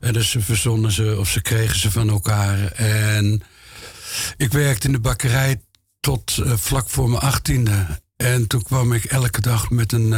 [0.00, 2.72] En dus ze verzonnen ze of ze kregen ze van elkaar.
[2.72, 3.42] En
[4.36, 5.60] ik werkte in de bakkerij
[6.00, 7.86] tot vlak voor mijn achttiende.
[8.16, 10.14] En toen kwam ik elke dag met een...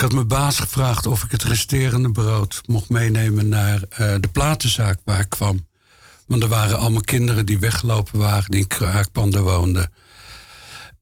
[0.00, 4.28] ik had mijn baas gevraagd of ik het resterende brood mocht meenemen naar eh, de
[4.32, 5.66] platenzaak waar ik kwam.
[6.26, 9.92] Want er waren allemaal kinderen die weggelopen waren, die in kraakpanden woonden.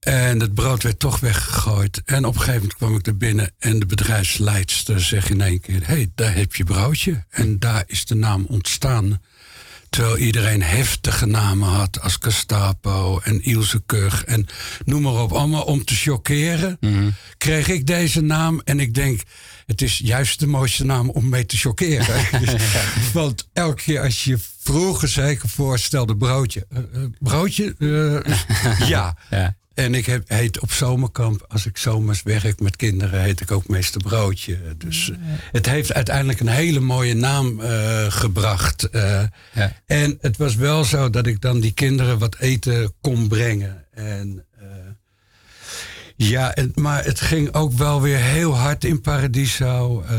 [0.00, 2.02] En het brood werd toch weggegooid.
[2.04, 5.60] En op een gegeven moment kwam ik er binnen en de bedrijfsleidster zegt in één
[5.60, 7.24] keer: hey, daar heb je broodje.
[7.30, 9.20] En daar is de naam ontstaan.
[9.90, 14.46] Terwijl iedereen heftige namen had als Gestapo en Ilse Kug en
[14.84, 15.32] noem maar op.
[15.32, 16.78] Allemaal om te chockeren.
[17.38, 19.20] Kreeg ik deze naam en ik denk,
[19.66, 22.26] het is juist de mooiste naam om mee te chockeren.
[23.12, 26.66] Want elke keer als je vroeger zeker voorstelde broodje.
[26.70, 27.74] eh, eh, broodje?
[27.78, 29.16] Eh, ja.
[29.30, 29.56] Ja.
[29.78, 33.68] En ik heb, heet op zomerkamp, als ik zomers werk met kinderen, heet ik ook
[33.68, 34.58] meester Broodje.
[34.76, 35.16] Dus eh,
[35.52, 38.90] het heeft uiteindelijk een hele mooie naam eh, gebracht.
[38.90, 39.22] eh.
[39.54, 39.72] Ja.
[39.86, 43.84] En het was wel zo dat ik dan die kinderen wat eten kon brengen.
[43.94, 44.44] En,
[46.18, 50.02] ja, en, maar het ging ook wel weer heel hard in Paradiso.
[50.02, 50.10] Eh,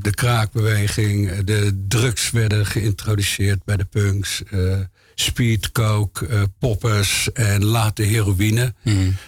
[0.00, 4.42] de kraakbeweging, de drugs werden geïntroduceerd bij de punks.
[4.50, 4.80] eh
[5.14, 8.74] speed, coke, eh, poppers en later heroïne.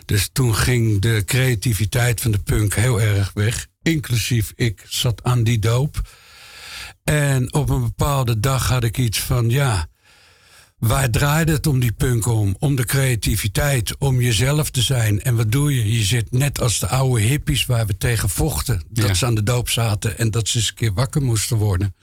[0.04, 3.66] Dus toen ging de creativiteit van de punk heel erg weg.
[3.82, 6.00] Inclusief ik zat aan die doop.
[7.04, 9.88] En op een bepaalde dag had ik iets van, ja,
[10.86, 12.56] waar draaide het om die punk om?
[12.58, 15.22] Om de creativiteit, om jezelf te zijn.
[15.22, 15.92] En wat doe je?
[15.92, 18.82] Je zit net als de oude hippies waar we tegen vochten.
[18.88, 19.14] Dat Ja.
[19.14, 21.94] ze aan de doop zaten en dat ze eens een keer wakker moesten worden.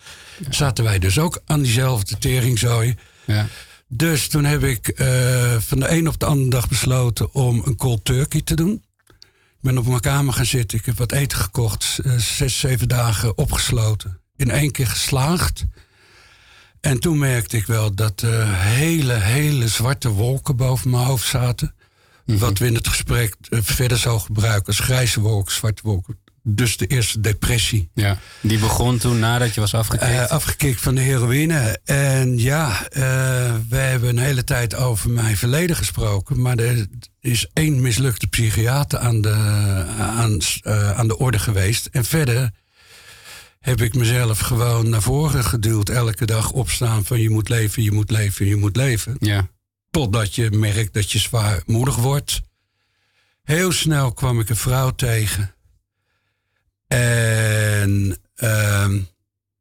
[0.49, 2.95] Zaten wij dus ook aan diezelfde teringzooi.
[3.25, 3.47] Ja.
[3.87, 7.75] Dus toen heb ik eh, van de een op de andere dag besloten om een
[7.75, 8.83] cold turkey te doen.
[9.09, 10.77] Ik ben op mijn kamer gaan zitten.
[10.77, 11.99] Ik heb wat eten gekocht.
[12.03, 14.19] eh, zes, zeven dagen opgesloten.
[14.35, 15.65] In één keer geslaagd.
[16.83, 21.75] En toen merkte ik wel dat er hele, hele zwarte wolken boven mijn hoofd zaten.
[22.25, 26.17] Wat we in het gesprek eh, verder zou gebruiken als grijze wolken, zwarte wolken.
[26.41, 27.89] Dus de eerste depressie.
[27.93, 28.17] ja.
[28.41, 30.11] Die begon toen nadat je was afgekikt.
[30.11, 31.79] Eh, afgekikt van de heroïne.
[31.83, 33.01] En ja, eh,
[33.69, 36.41] we hebben een hele tijd over mijn verleden gesproken.
[36.41, 36.87] Maar er
[37.19, 39.33] is één mislukte psychiater aan de,
[39.97, 40.37] aan,
[40.95, 41.85] aan de orde geweest.
[41.91, 42.51] En verder
[43.63, 45.89] heb ik mezelf gewoon naar voren geduwd.
[45.89, 49.15] Elke dag opstaan van je moet leven, je moet leven, je moet leven.
[49.19, 49.47] ja.
[49.91, 52.41] Totdat je merkt dat je zwaarmoedig wordt.
[53.43, 55.53] Heel snel kwam ik een vrouw tegen.
[56.87, 58.99] En ehm,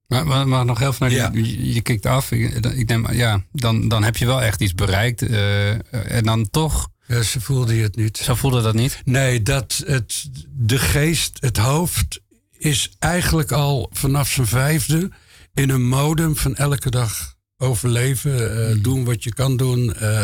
[0.07, 1.31] Maar, maar, maar nog die, Ja.
[1.33, 2.31] je, je kikt af.
[2.31, 5.23] Ik, ik denk, ja, dan, dan heb je wel echt iets bereikt.
[5.23, 5.71] eh,
[6.17, 8.17] en dan toch, ja, ze voelde je het niet.
[8.17, 9.01] zo voelde dat niet.
[9.05, 12.21] Nee, dat het, de geest, het hoofd,
[12.63, 15.11] is eigenlijk al vanaf zijn vijfde
[15.55, 19.95] in een modem van elke dag overleven, eh, doen wat je kan doen.
[19.95, 20.23] eh.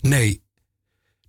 [0.00, 0.42] nee,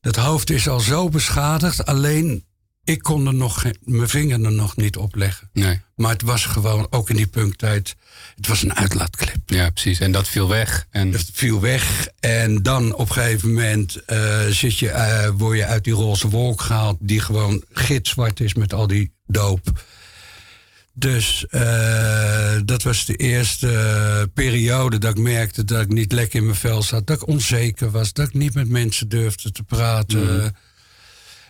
[0.02, 2.46] dat hoofd is al zo beschadigd, alleen
[2.84, 5.50] ik kon er nog mijn vinger er nog niet op leggen.
[5.54, 5.82] Nee.
[5.96, 7.96] Maar het was gewoon, ook in die punktijd,
[8.36, 9.38] het was een uitlaatklep.
[9.46, 10.00] Ja, precies.
[10.00, 10.88] En dat viel weg.
[10.90, 15.66] En, Het viel weg en dan op een gegeven moment eh, zit je, word je
[15.66, 16.98] uit die roze wolk gehaald...
[17.00, 19.84] die gewoon gitzwart is met al die doop.
[20.94, 26.40] Dus eh, dat was de eerste eh, periode dat ik merkte dat ik niet lekker
[26.40, 27.08] in mijn vel zat.
[27.08, 30.56] Dat ik onzeker was, dat ik niet met mensen durfde te praten.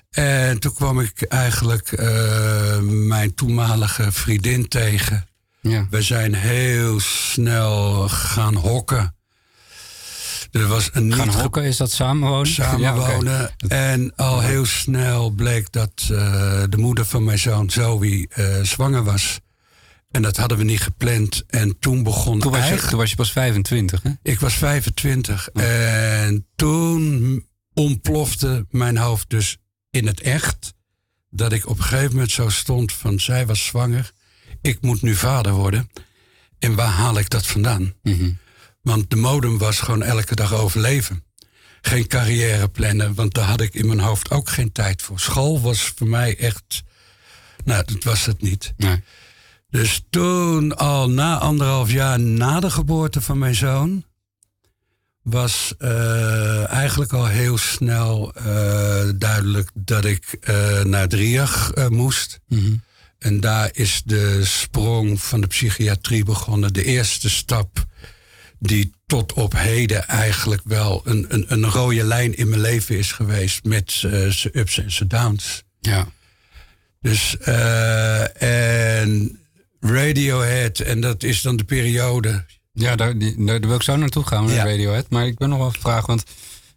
[0.10, 5.28] En toen kwam ik eigenlijk eh, mijn toenmalige vriendin tegen...
[5.62, 5.88] ja.
[5.90, 9.16] We zijn heel snel gaan hokken.
[10.52, 12.48] Er was een Gaan hokken, is dat samenwonen?
[12.62, 13.52] samenwonen.
[13.58, 13.68] Ja.
[13.68, 19.04] En al heel snel bleek dat eh, de moeder van mijn zoon Zoe eh, zwanger
[19.04, 19.40] was.
[20.12, 21.44] En dat hadden we niet gepland.
[21.48, 24.12] En toen begon Toen was, je, toen was je pas 25, hè?
[24.24, 25.48] Ik was 25.
[25.54, 29.58] En toen ontplofte mijn hoofd dus
[29.90, 30.74] in het echt.
[31.30, 34.12] Dat ik op een gegeven moment zo stond van zij was zwanger.
[34.62, 35.90] Ik moet nu vader worden.
[36.60, 37.94] En waar haal ik dat vandaan?
[38.82, 41.24] Want de modem was gewoon elke dag overleven.
[41.82, 45.20] Geen carrière plannen, want daar had ik in mijn hoofd ook geen tijd voor.
[45.20, 46.84] School was voor mij echt...
[47.64, 48.74] Nou, dat was het niet.
[48.78, 49.04] Nee.
[49.70, 54.06] Dus toen, al na anderhalf jaar na de geboorte van mijn zoon,
[55.22, 62.40] was eh, eigenlijk al heel snel eh, duidelijk dat ik eh, naar Driach moest.
[63.18, 66.74] En daar is de sprong van de psychiatrie begonnen.
[66.74, 67.86] De eerste stap
[68.64, 73.12] die tot op heden eigenlijk wel een, een, een rode lijn in mijn leven is
[73.12, 73.64] geweest.
[73.64, 75.64] Met zijn ups en zijn downs.
[75.80, 76.08] Ja.
[77.00, 79.40] Dus, uh, en
[79.80, 82.46] Radiohead, en dat is dan de periode.
[82.74, 84.64] Ja, daar, die, daar wil ik zo naartoe gaan met ja.
[84.64, 85.10] Radiohead.
[85.10, 86.24] Maar ik ben nog wel vragen, want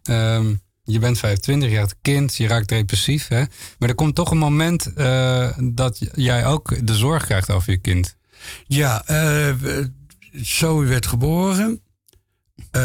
[0.09, 3.27] um, je bent 25, je hebt kind, je raakt depressief.
[3.27, 3.43] Hè?
[3.79, 7.77] Maar er komt toch een moment uh, dat jij ook de zorg krijgt over je
[7.77, 8.15] kind.
[8.67, 9.53] Ja, uh,
[10.41, 11.81] Zoe werd geboren.
[12.71, 12.81] Uh,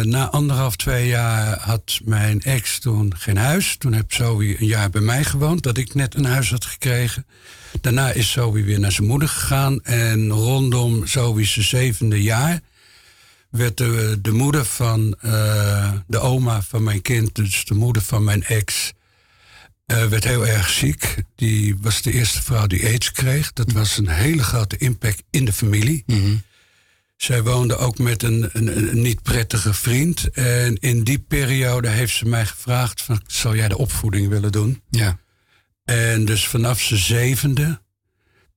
[0.00, 3.76] na anderhalf, twee jaar had mijn ex toen geen huis.
[3.76, 7.26] Toen heb Zoe een jaar bij mij gewoond, dat ik net een huis had gekregen.
[7.80, 9.82] Daarna is Zoe weer naar zijn moeder gegaan.
[9.82, 12.60] En rondom Zoe's zevende jaar
[13.50, 18.24] werd de, de moeder van uh, de oma van mijn kind, dus de moeder van
[18.24, 18.92] mijn ex,
[19.86, 21.14] uh, werd heel erg ziek.
[21.34, 23.52] Die was de eerste vrouw die aids kreeg.
[23.52, 26.02] Dat was een hele grote impact in de familie.
[26.06, 26.42] Mm -hmm.
[27.16, 30.30] Zij woonde ook met een, een, een, niet prettige vriend.
[30.30, 34.82] En in die periode heeft ze mij gevraagd: van, zou jij de opvoeding willen doen?
[34.90, 35.18] Ja.
[35.84, 37.80] En dus vanaf zijn zevende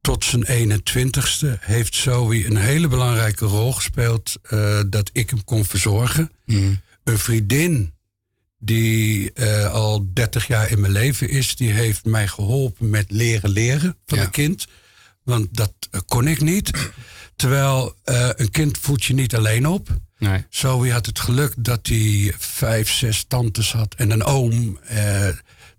[0.01, 5.65] tot zijn 21ste heeft Zoe een hele belangrijke rol gespeeld uh, dat ik hem kon
[5.65, 6.31] verzorgen.
[6.45, 6.81] Mm.
[7.03, 7.93] Een vriendin
[8.59, 13.49] die uh, al 30 jaar in mijn leven is, die heeft mij geholpen met leren
[13.49, 14.23] leren van Ja.
[14.23, 14.67] een kind.
[15.23, 16.71] Want dat uh, kon ik niet.
[17.39, 19.89] Terwijl uh, een kind voedt je niet alleen op.
[20.17, 20.45] Nee.
[20.49, 24.79] Zoe had het geluk dat hij vijf, zes tantes had en een oom.
[24.91, 25.27] Uh,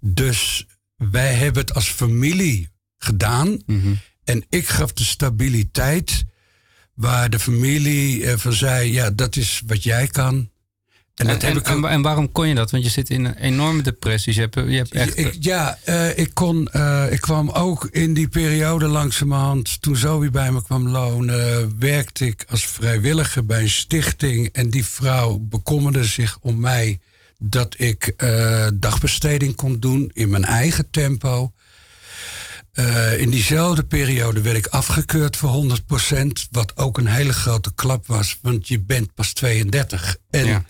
[0.00, 3.62] dus wij hebben het als familie gedaan.
[3.66, 3.94] Mhm.
[4.24, 6.24] En ik gaf de stabiliteit
[6.94, 10.50] waar de familie uh, van zei: ja, dat is wat jij kan.
[11.20, 12.70] En, en, en, en, en, waarom kon je dat?
[12.70, 14.34] Want je zit in een enorme depressie.
[14.34, 15.18] Je hebt, je hebt echt...
[15.18, 19.82] Ik, ja, uh, ik, kon, uh, ik kwam ook in die periode langzamerhand.
[19.82, 24.48] Toen Zoe bij me kwam lonen, werkte ik als vrijwilliger bij een stichting.
[24.52, 27.00] En die vrouw bekommerde zich om mij
[27.38, 31.52] dat ik uh, dagbesteding kon doen in mijn eigen tempo.
[32.74, 35.78] Uh, in diezelfde periode werd ik afgekeurd voor
[36.14, 40.64] 100%, wat ook een hele grote klap was, want je bent pas 32 en Ja.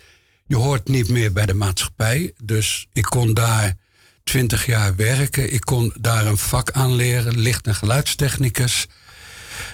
[0.51, 2.32] Je hoort niet meer bij de maatschappij.
[2.42, 3.76] Dus ik kon daar
[4.24, 8.86] 20 jaar werken, ik kon daar een vak aanleren, licht- en geluidstechnicus.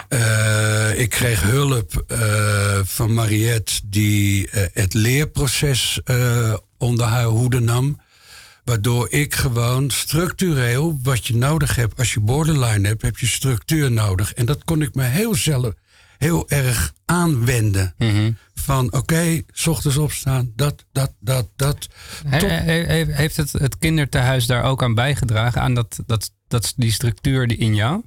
[0.09, 6.01] Uh, ik kreeg hulp uh, van Mariette, die uh, het leerproces
[6.79, 8.01] onder haar hoede nam.
[8.64, 13.93] Waardoor ik gewoon structureel, wat je nodig hebt als je borderline hebt, heb je structuur
[13.93, 14.35] nodig.
[14.35, 15.72] En dat kon ik me heel zelf
[16.19, 17.95] heel erg aanwenden.
[17.99, 18.37] Mm -hmm.
[18.55, 21.89] Van oké, okay, s ochtends opstaan, dat, dat, dat, dat.
[22.29, 26.93] He, he, heeft het, het kinderthuis daar ook aan bijgedragen, aan dat, dat, dat, die
[26.93, 28.03] structuur die in jou?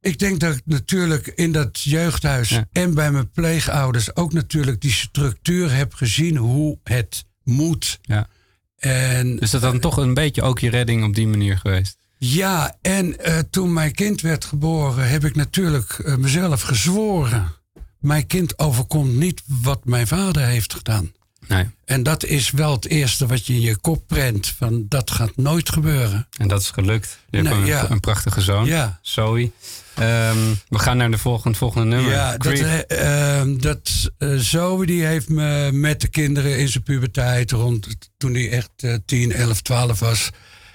[0.00, 2.66] Ik denk dat ik natuurlijk in dat jeugdhuis ja.
[2.72, 7.98] en bij mijn pleegouders ook natuurlijk die structuur heb gezien hoe het moet.
[8.02, 8.28] Ja.
[8.76, 11.98] En, dus dat dan toch een beetje ook je redding op die manier geweest?
[12.26, 17.52] Ja, en uh, toen mijn kind werd geboren, heb ik natuurlijk uh, mezelf gezworen.
[17.98, 21.12] Mijn kind overkomt niet wat mijn vader heeft gedaan.
[21.48, 21.70] Nee.
[21.84, 24.46] En dat is wel het eerste wat je in je kop prent.
[24.46, 26.28] Van dat gaat nooit gebeuren.
[26.38, 27.18] En dat is gelukt.
[27.30, 27.90] Je hebt nee, een, ja.
[27.90, 28.98] een, prachtige zoon, ja.
[29.02, 29.40] Zoe.
[29.40, 32.12] Um, we gaan naar de volgende, volgende nummer.
[32.12, 37.50] Ja, dat, uh, dat uh, Zoe die heeft me met de kinderen in zijn puberteit,
[37.50, 40.30] rond toen hij echt uh, 10, 11, 12 was,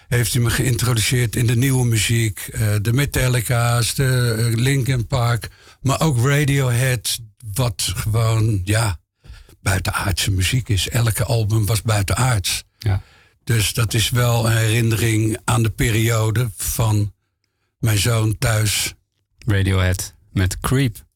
[0.10, 2.50] heeft hij me geïntroduceerd in de nieuwe muziek.
[2.52, 5.50] Uh, de Metallica's, de uh, Linkin Park,
[5.82, 7.20] maar ook Radiohead,
[7.54, 9.00] wat gewoon, ja,
[9.62, 10.90] buitenaardse muziek is.
[10.90, 12.64] Elke album was buitenaards.
[12.80, 13.02] Ja.
[13.44, 17.14] Dus dat is wel een herinnering aan de periode van
[17.80, 18.94] mijn zoon thuis.
[19.46, 21.08] Radiohead met Creep.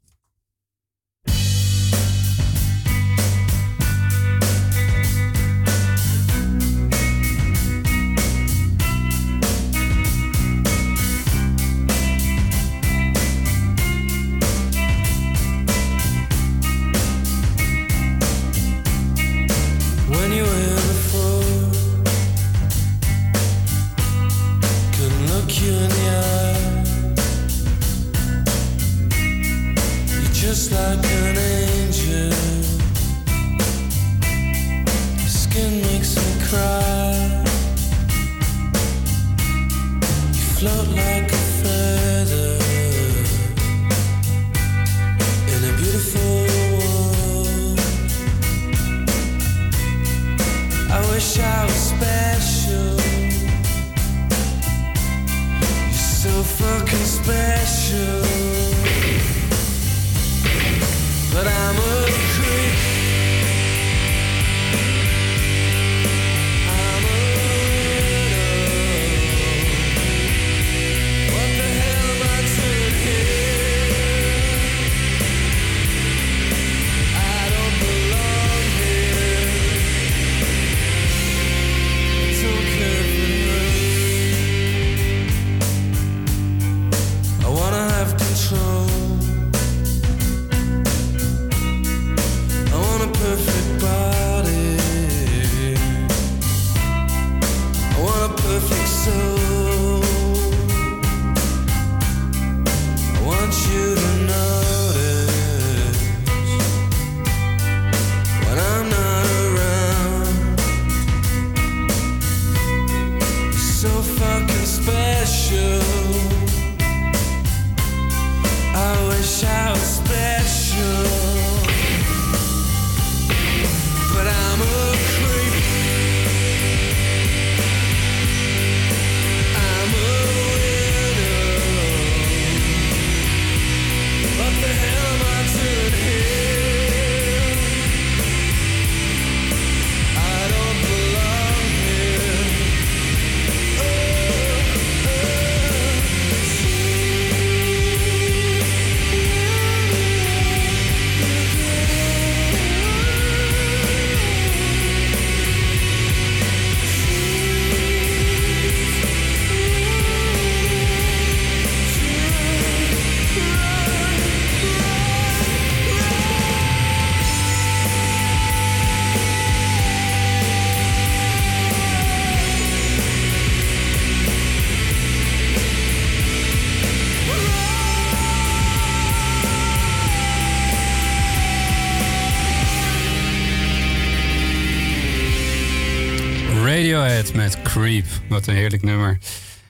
[187.32, 188.05] Met Creep.
[188.30, 189.17] Wat een heerlijk nummer.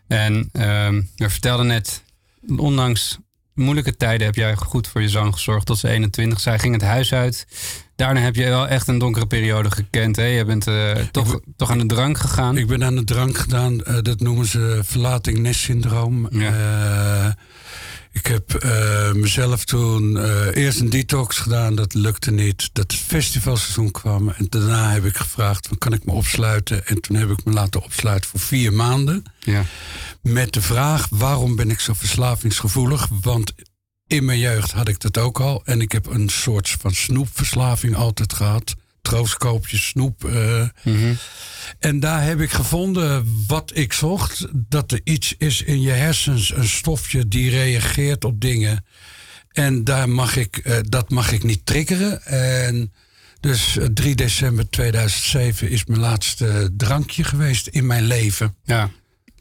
[0.08, 2.04] En ehm we vertelden net,
[2.58, 3.18] ondanks
[3.54, 6.40] moeilijke tijden heb jij goed voor je zoon gezorgd tot ze 21.
[6.40, 7.48] Zij ging het huis uit.
[7.96, 10.16] Daarna heb je wel echt een donkere periode gekend.
[10.16, 10.24] Hè?
[10.24, 12.58] Je bent eh, toch, toch aan de drank gegaan.
[12.58, 13.84] Ik ben aan de drank gedaan.
[13.84, 16.28] eh, dat noemen ze verlating-nestsyndroom.
[16.28, 17.28] Eh,
[18.14, 21.76] ik heb eh, mezelf toen eh, eerst een detox gedaan.
[21.76, 22.70] Dat lukte niet.
[22.74, 24.30] Dat het festivalseizoen kwam.
[24.30, 26.88] En daarna heb ik gevraagd, van, kan ik me opsluiten?
[26.88, 29.24] En toen heb ik me laten opsluiten voor vier maanden.
[29.40, 29.66] Ja.
[30.22, 33.08] Met de vraag, waarom ben ik zo verslavingsgevoelig?
[33.22, 33.54] Want
[34.08, 35.62] in mijn jeugd had ik dat ook al.
[35.66, 38.76] En ik heb een soort van snoepverslaving altijd gehad.
[39.14, 40.26] Troostkoopjes, snoep.
[40.26, 40.68] eh.
[41.80, 44.46] En daar heb ik gevonden wat ik zocht.
[44.54, 48.86] Dat er iets is in je hersens, een stofje die reageert op dingen.
[49.52, 52.26] En daar mag ik, eh, dat mag ik niet triggeren.
[52.26, 52.94] En
[53.40, 58.56] dus eh, 3 december 2007 is mijn laatste drankje geweest in mijn leven.
[58.64, 58.90] Ja.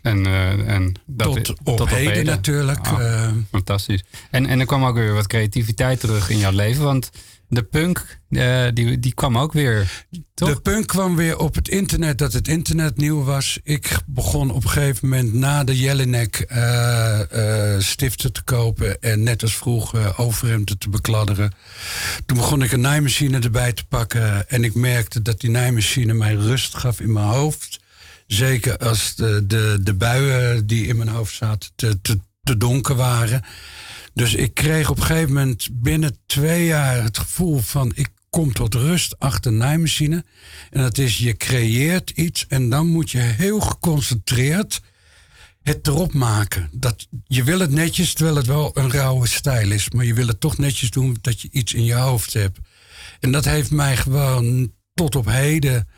[0.02, 3.30] En, eh, en dat, Tot op heden natuurlijk, Ah, eh.
[3.50, 4.04] fantastisch.
[4.30, 6.84] En, en er kwam ook weer wat creativiteit terug in jouw leven.
[6.84, 7.10] Want
[7.55, 10.05] de punk, eh, die, die kwam ook weer.
[10.34, 13.59] De punk kwam weer op het internet dat het internet nieuw was.
[13.62, 19.00] Ik begon op een gegeven moment na de Jelinek eh, eh, stiften te kopen.
[19.00, 21.53] En net als vroeger overhemden te bekladderen.
[22.26, 24.48] Toen begon ik een naaimachine erbij te pakken.
[24.48, 27.80] En ik merkte dat die naaimachine mij rust gaf in mijn hoofd.
[28.26, 32.94] Zeker als de, de, de buien die in mijn hoofd zaten te, te, te donker
[32.94, 33.44] waren.
[34.14, 38.52] Dus ik kreeg op een gegeven moment binnen twee jaar het gevoel van ik kom
[38.52, 40.24] tot rust achter een naaimachine.
[40.70, 44.80] En dat is je creëert iets en dan moet je heel geconcentreerd
[45.62, 46.68] het erop maken.
[46.72, 49.90] Dat, je wil het netjes terwijl het wel een rauwe stijl is.
[49.90, 52.58] Maar je wil het toch netjes doen dat je iets in je hoofd hebt.
[53.20, 55.88] En dat heeft mij gewoon tot op heden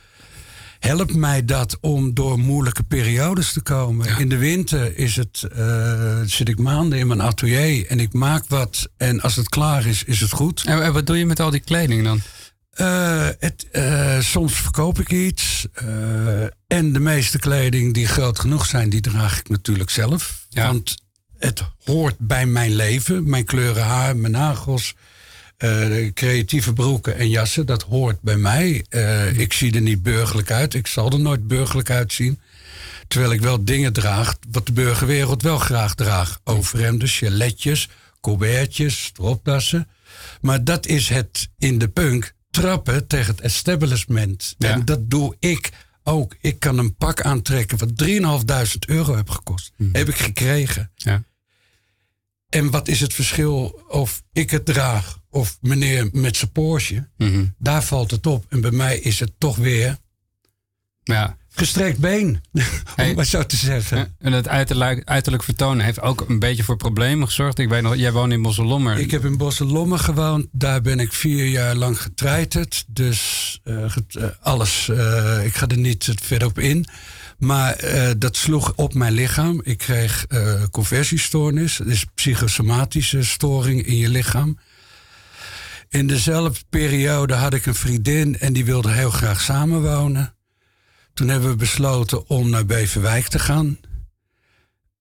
[0.84, 4.18] helpt mij dat om door moeilijke periodes te komen.
[4.18, 8.44] In de winter is het, eh, zit ik maanden in mijn atelier en ik maak
[8.48, 8.88] wat.
[8.96, 10.62] En als het klaar is, is het goed.
[10.64, 12.20] En, wat doe je met al die kleding dan?
[12.70, 15.66] Eh, het, eh, soms verkoop ik iets.
[16.66, 20.46] en de meeste kleding die groot genoeg zijn, die draag ik natuurlijk zelf.
[20.50, 20.96] Want
[21.38, 23.28] het hoort bij mijn leven.
[23.28, 24.94] Mijn kleuren haar, mijn nagels,
[25.56, 27.66] eh, creatieve broeken en jassen.
[27.66, 28.84] Dat hoort bij mij.
[28.88, 30.74] Eh, ik zie er niet burgerlijk uit.
[30.74, 32.40] Ik zal er nooit burgerlijk uitzien.
[33.08, 36.40] Terwijl ik wel dingen draag wat de burgerwereld wel graag draagt.
[36.44, 37.88] Overhemden, chaletjes,
[38.20, 39.88] colbertjes, stropdassen.
[40.40, 44.54] Maar dat is het in de punk trappen tegen het establishment.
[44.58, 44.70] Ja.
[44.70, 45.70] En dat doe ik
[46.02, 46.36] ook.
[46.40, 49.72] Ik kan een pak aantrekken wat 3.500 euro heb gekost.
[49.92, 50.90] Heb ik gekregen.
[50.94, 51.22] Ja.
[52.48, 57.08] En wat is het verschil of ik het draag of meneer met zijn Porsche?
[57.58, 58.44] Daar valt het op.
[58.48, 59.96] En bij mij is het toch weer
[61.02, 61.36] Ja.
[61.48, 62.40] gestrekt been.
[62.96, 64.14] om maar zo te zeggen.
[64.18, 67.58] En het uiterlijk, uiterlijk vertonen heeft ook een beetje voor problemen gezorgd.
[67.58, 68.98] Ik weet nog, jij woont in Bosselommer.
[68.98, 70.46] Ik heb in Bosselommer gewoond.
[70.52, 72.84] Daar ben ik vier jaar lang getreiterd.
[72.88, 74.88] Dus eh, get- eh, alles.
[74.88, 76.86] eh, ik ga er niet verder op in.
[77.38, 77.84] Maar
[78.18, 79.60] dat sloeg op mijn lichaam.
[79.64, 80.26] Ik kreeg
[80.70, 81.76] conversiestoornis.
[81.76, 84.58] Dat is psychosomatische storing in je lichaam.
[85.94, 90.34] In dezelfde periode had ik een vriendin en die wilde heel graag samenwonen.
[91.12, 93.78] Toen hebben we besloten om naar Beverwijk te gaan.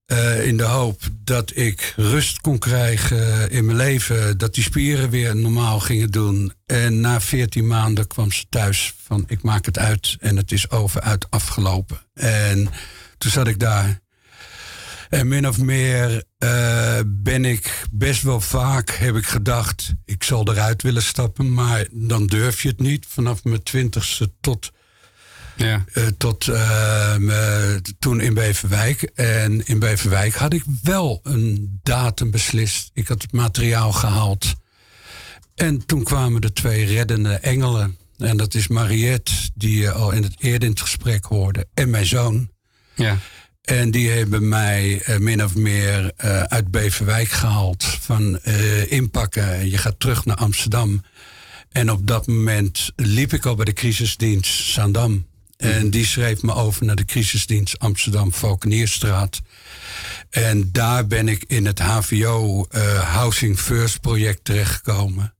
[0.06, 4.38] Eh, in de hoop dat ik rust kon krijgen in mijn leven.
[4.38, 6.54] Dat die spieren weer normaal gingen doen.
[6.66, 10.16] En na 14 maanden kwam ze thuis van ik maak het uit.
[10.20, 11.98] En het is over uit afgelopen.
[12.14, 12.70] En
[13.18, 14.03] toen zat ik daar.
[15.14, 20.48] En min of meer eh, ben ik best wel vaak, heb ik gedacht, ik zal
[20.52, 21.54] eruit willen stappen.
[21.54, 23.06] Maar dan durf je het niet.
[23.10, 24.72] Vanaf mijn twintigste tot
[25.56, 25.86] Ja.
[25.94, 27.16] eh, tot eh,
[28.00, 29.02] toen in Beverwijk.
[29.16, 32.90] En in Beverwijk had ik wel een datum beslist.
[32.94, 34.54] Ik had het materiaal gehaald.
[35.56, 37.98] En toen kwamen de twee reddende engelen.
[38.18, 41.68] En dat is Mariette, die je al in het, eerder in het gesprek hoorde.
[41.74, 42.52] En mijn zoon.
[42.96, 43.18] Ja.
[43.64, 47.84] En die hebben mij eh, min of meer eh, uit Beverwijk gehaald.
[47.84, 51.04] Van eh, inpakken, je gaat terug naar Amsterdam.
[51.72, 55.26] En op dat moment liep ik al bij de crisisdienst Zaandam.
[55.58, 59.42] En die schreef me over naar de crisisdienst Amsterdam Valkenierstraat.
[60.30, 62.68] En daar ben ik in het HVO
[63.04, 65.34] Housing First project terechtgekomen.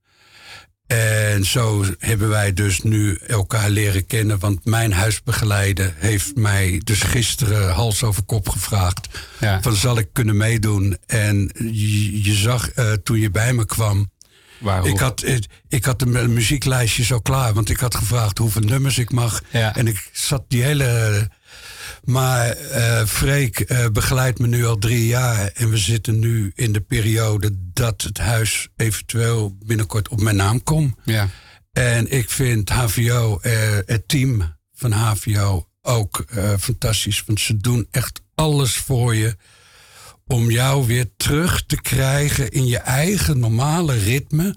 [0.94, 4.38] En zo hebben wij dus nu elkaar leren kennen.
[4.38, 9.08] Want mijn huisbegeleider heeft mij dus gisteren hals over kop gevraagd.
[9.40, 9.62] Ja.
[9.62, 10.96] Van zal ik kunnen meedoen?
[11.06, 14.10] En je, je zag eh, toen je bij me kwam.
[14.58, 14.88] Waarom?
[14.88, 18.98] Ik had, ik, ik had een muzieklijstje zo klaar, want ik had gevraagd hoeveel nummers
[18.98, 19.42] ik mag.
[19.50, 19.76] Ja.
[19.76, 21.30] En ik zat die hele.
[22.04, 25.50] Maar eh Freek eh, begeleidt me nu al drie jaar.
[25.54, 30.62] En we zitten nu in de periode dat het huis eventueel binnenkort op mijn naam
[30.62, 30.94] komt.
[31.04, 31.28] Ja.
[31.72, 33.52] En ik vind HVO, eh,
[33.86, 36.24] het team van HVO ook
[36.58, 37.22] fantastisch.
[37.26, 39.36] Want ze doen echt alles voor je
[40.26, 44.56] om jou weer terug te krijgen in je eigen normale ritme.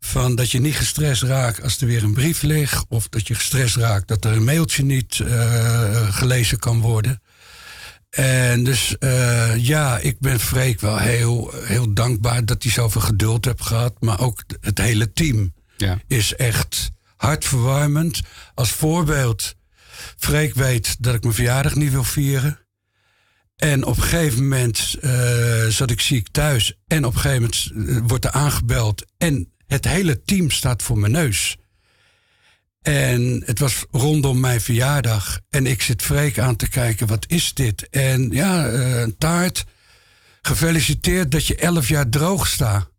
[0.00, 2.84] Van dat je niet gestrest raakt als er weer een brief ligt.
[2.88, 7.22] Of dat je gestrest raakt dat er een mailtje niet eh, gelezen kan worden.
[8.10, 13.44] En dus eh, ja, ik ben Freek wel heel, heel dankbaar dat hij zoveel geduld
[13.44, 13.94] heeft gehad.
[14.00, 15.98] Maar ook het hele team Ja.
[16.06, 18.20] is echt hartverwarmend.
[18.54, 19.54] Als voorbeeld,
[20.16, 22.58] Freek weet dat ik mijn verjaardag niet wil vieren.
[23.56, 26.78] En op een gegeven moment eh, zat ik ziek thuis.
[26.86, 29.04] En op een gegeven moment wordt er aangebeld.
[29.16, 31.56] En het hele team staat voor mijn neus.
[32.82, 35.40] En het was rondom mijn verjaardag.
[35.50, 37.88] En ik zit Freek aan te kijken, wat is dit?
[37.88, 39.64] En ja, eh, een taart.
[40.42, 42.90] Gefeliciteerd dat je elf jaar droog staat.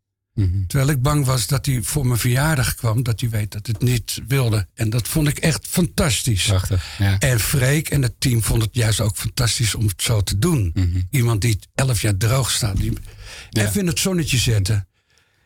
[0.68, 3.04] Terwijl ik bang was dat hij voor mijn verjaardag kwam.
[3.04, 4.68] Dat hij weet dat het niet wilde.
[4.74, 6.46] En dat vond ik echt fantastisch.
[6.46, 6.86] Prachtig.
[6.98, 7.20] Ja.
[7.20, 10.74] En Freek en het team vonden het juist ook fantastisch om het zo te doen.
[11.12, 12.78] Iemand die elf jaar droog staat.
[12.78, 12.94] Die
[13.50, 13.66] Ja.
[13.66, 14.88] Even in het zonnetje zetten.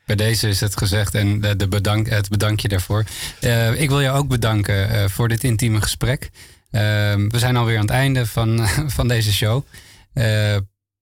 [0.06, 3.04] Bij deze is het gezegd en de, bedank, het bedankje daarvoor.
[3.40, 6.30] Eh, ik wil jou ook bedanken eh, voor dit intieme gesprek.
[6.70, 6.82] Eh,
[7.16, 9.66] we zijn alweer aan het einde van, van deze show.
[10.14, 10.58] Eh,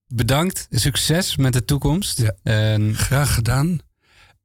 [0.08, 0.68] bedankt.
[0.70, 2.24] Succes met de toekomst.
[2.43, 2.78] Ja.
[2.93, 3.80] Graag gedaan.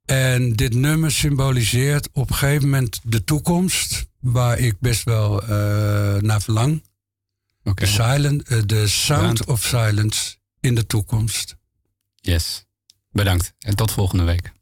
[0.04, 4.06] En dit nummer symboliseert op een gegeven moment de toekomst.
[4.20, 5.42] Waar ik best wel
[6.20, 6.84] naar verlang.
[7.64, 7.84] oké.
[7.84, 11.56] De, silent, de sound of silence in de toekomst.
[12.20, 12.66] Yes.
[13.16, 13.52] Bedankt.
[13.58, 14.52] En tot volgende week.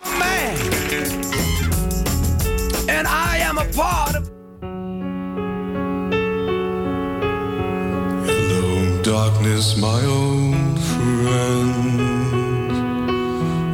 [0.00, 0.54] man.
[2.96, 4.30] And I am a part of.
[8.26, 12.00] Hello, darkness, my old friend.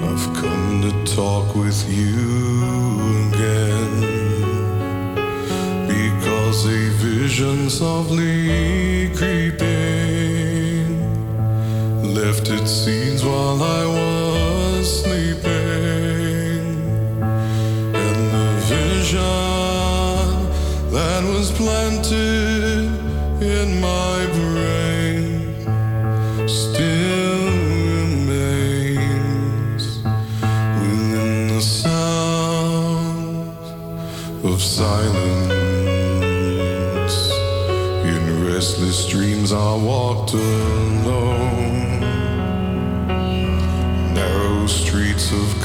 [0.04, 4.08] I've come to talk with you again.
[5.86, 9.49] Because a vision softly creeping
[12.20, 15.50] left its seeds while I was sleeping.
[18.04, 20.28] And the vision
[20.96, 22.88] that was planted
[23.40, 25.28] in my brain
[26.46, 27.46] still
[27.96, 29.82] remains
[30.82, 33.48] within the sound
[34.44, 35.56] of silence.
[38.12, 40.79] In restless dreams, I walked alone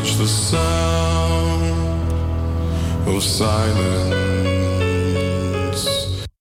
[0.00, 1.62] touch the sound
[3.06, 4.29] of silence.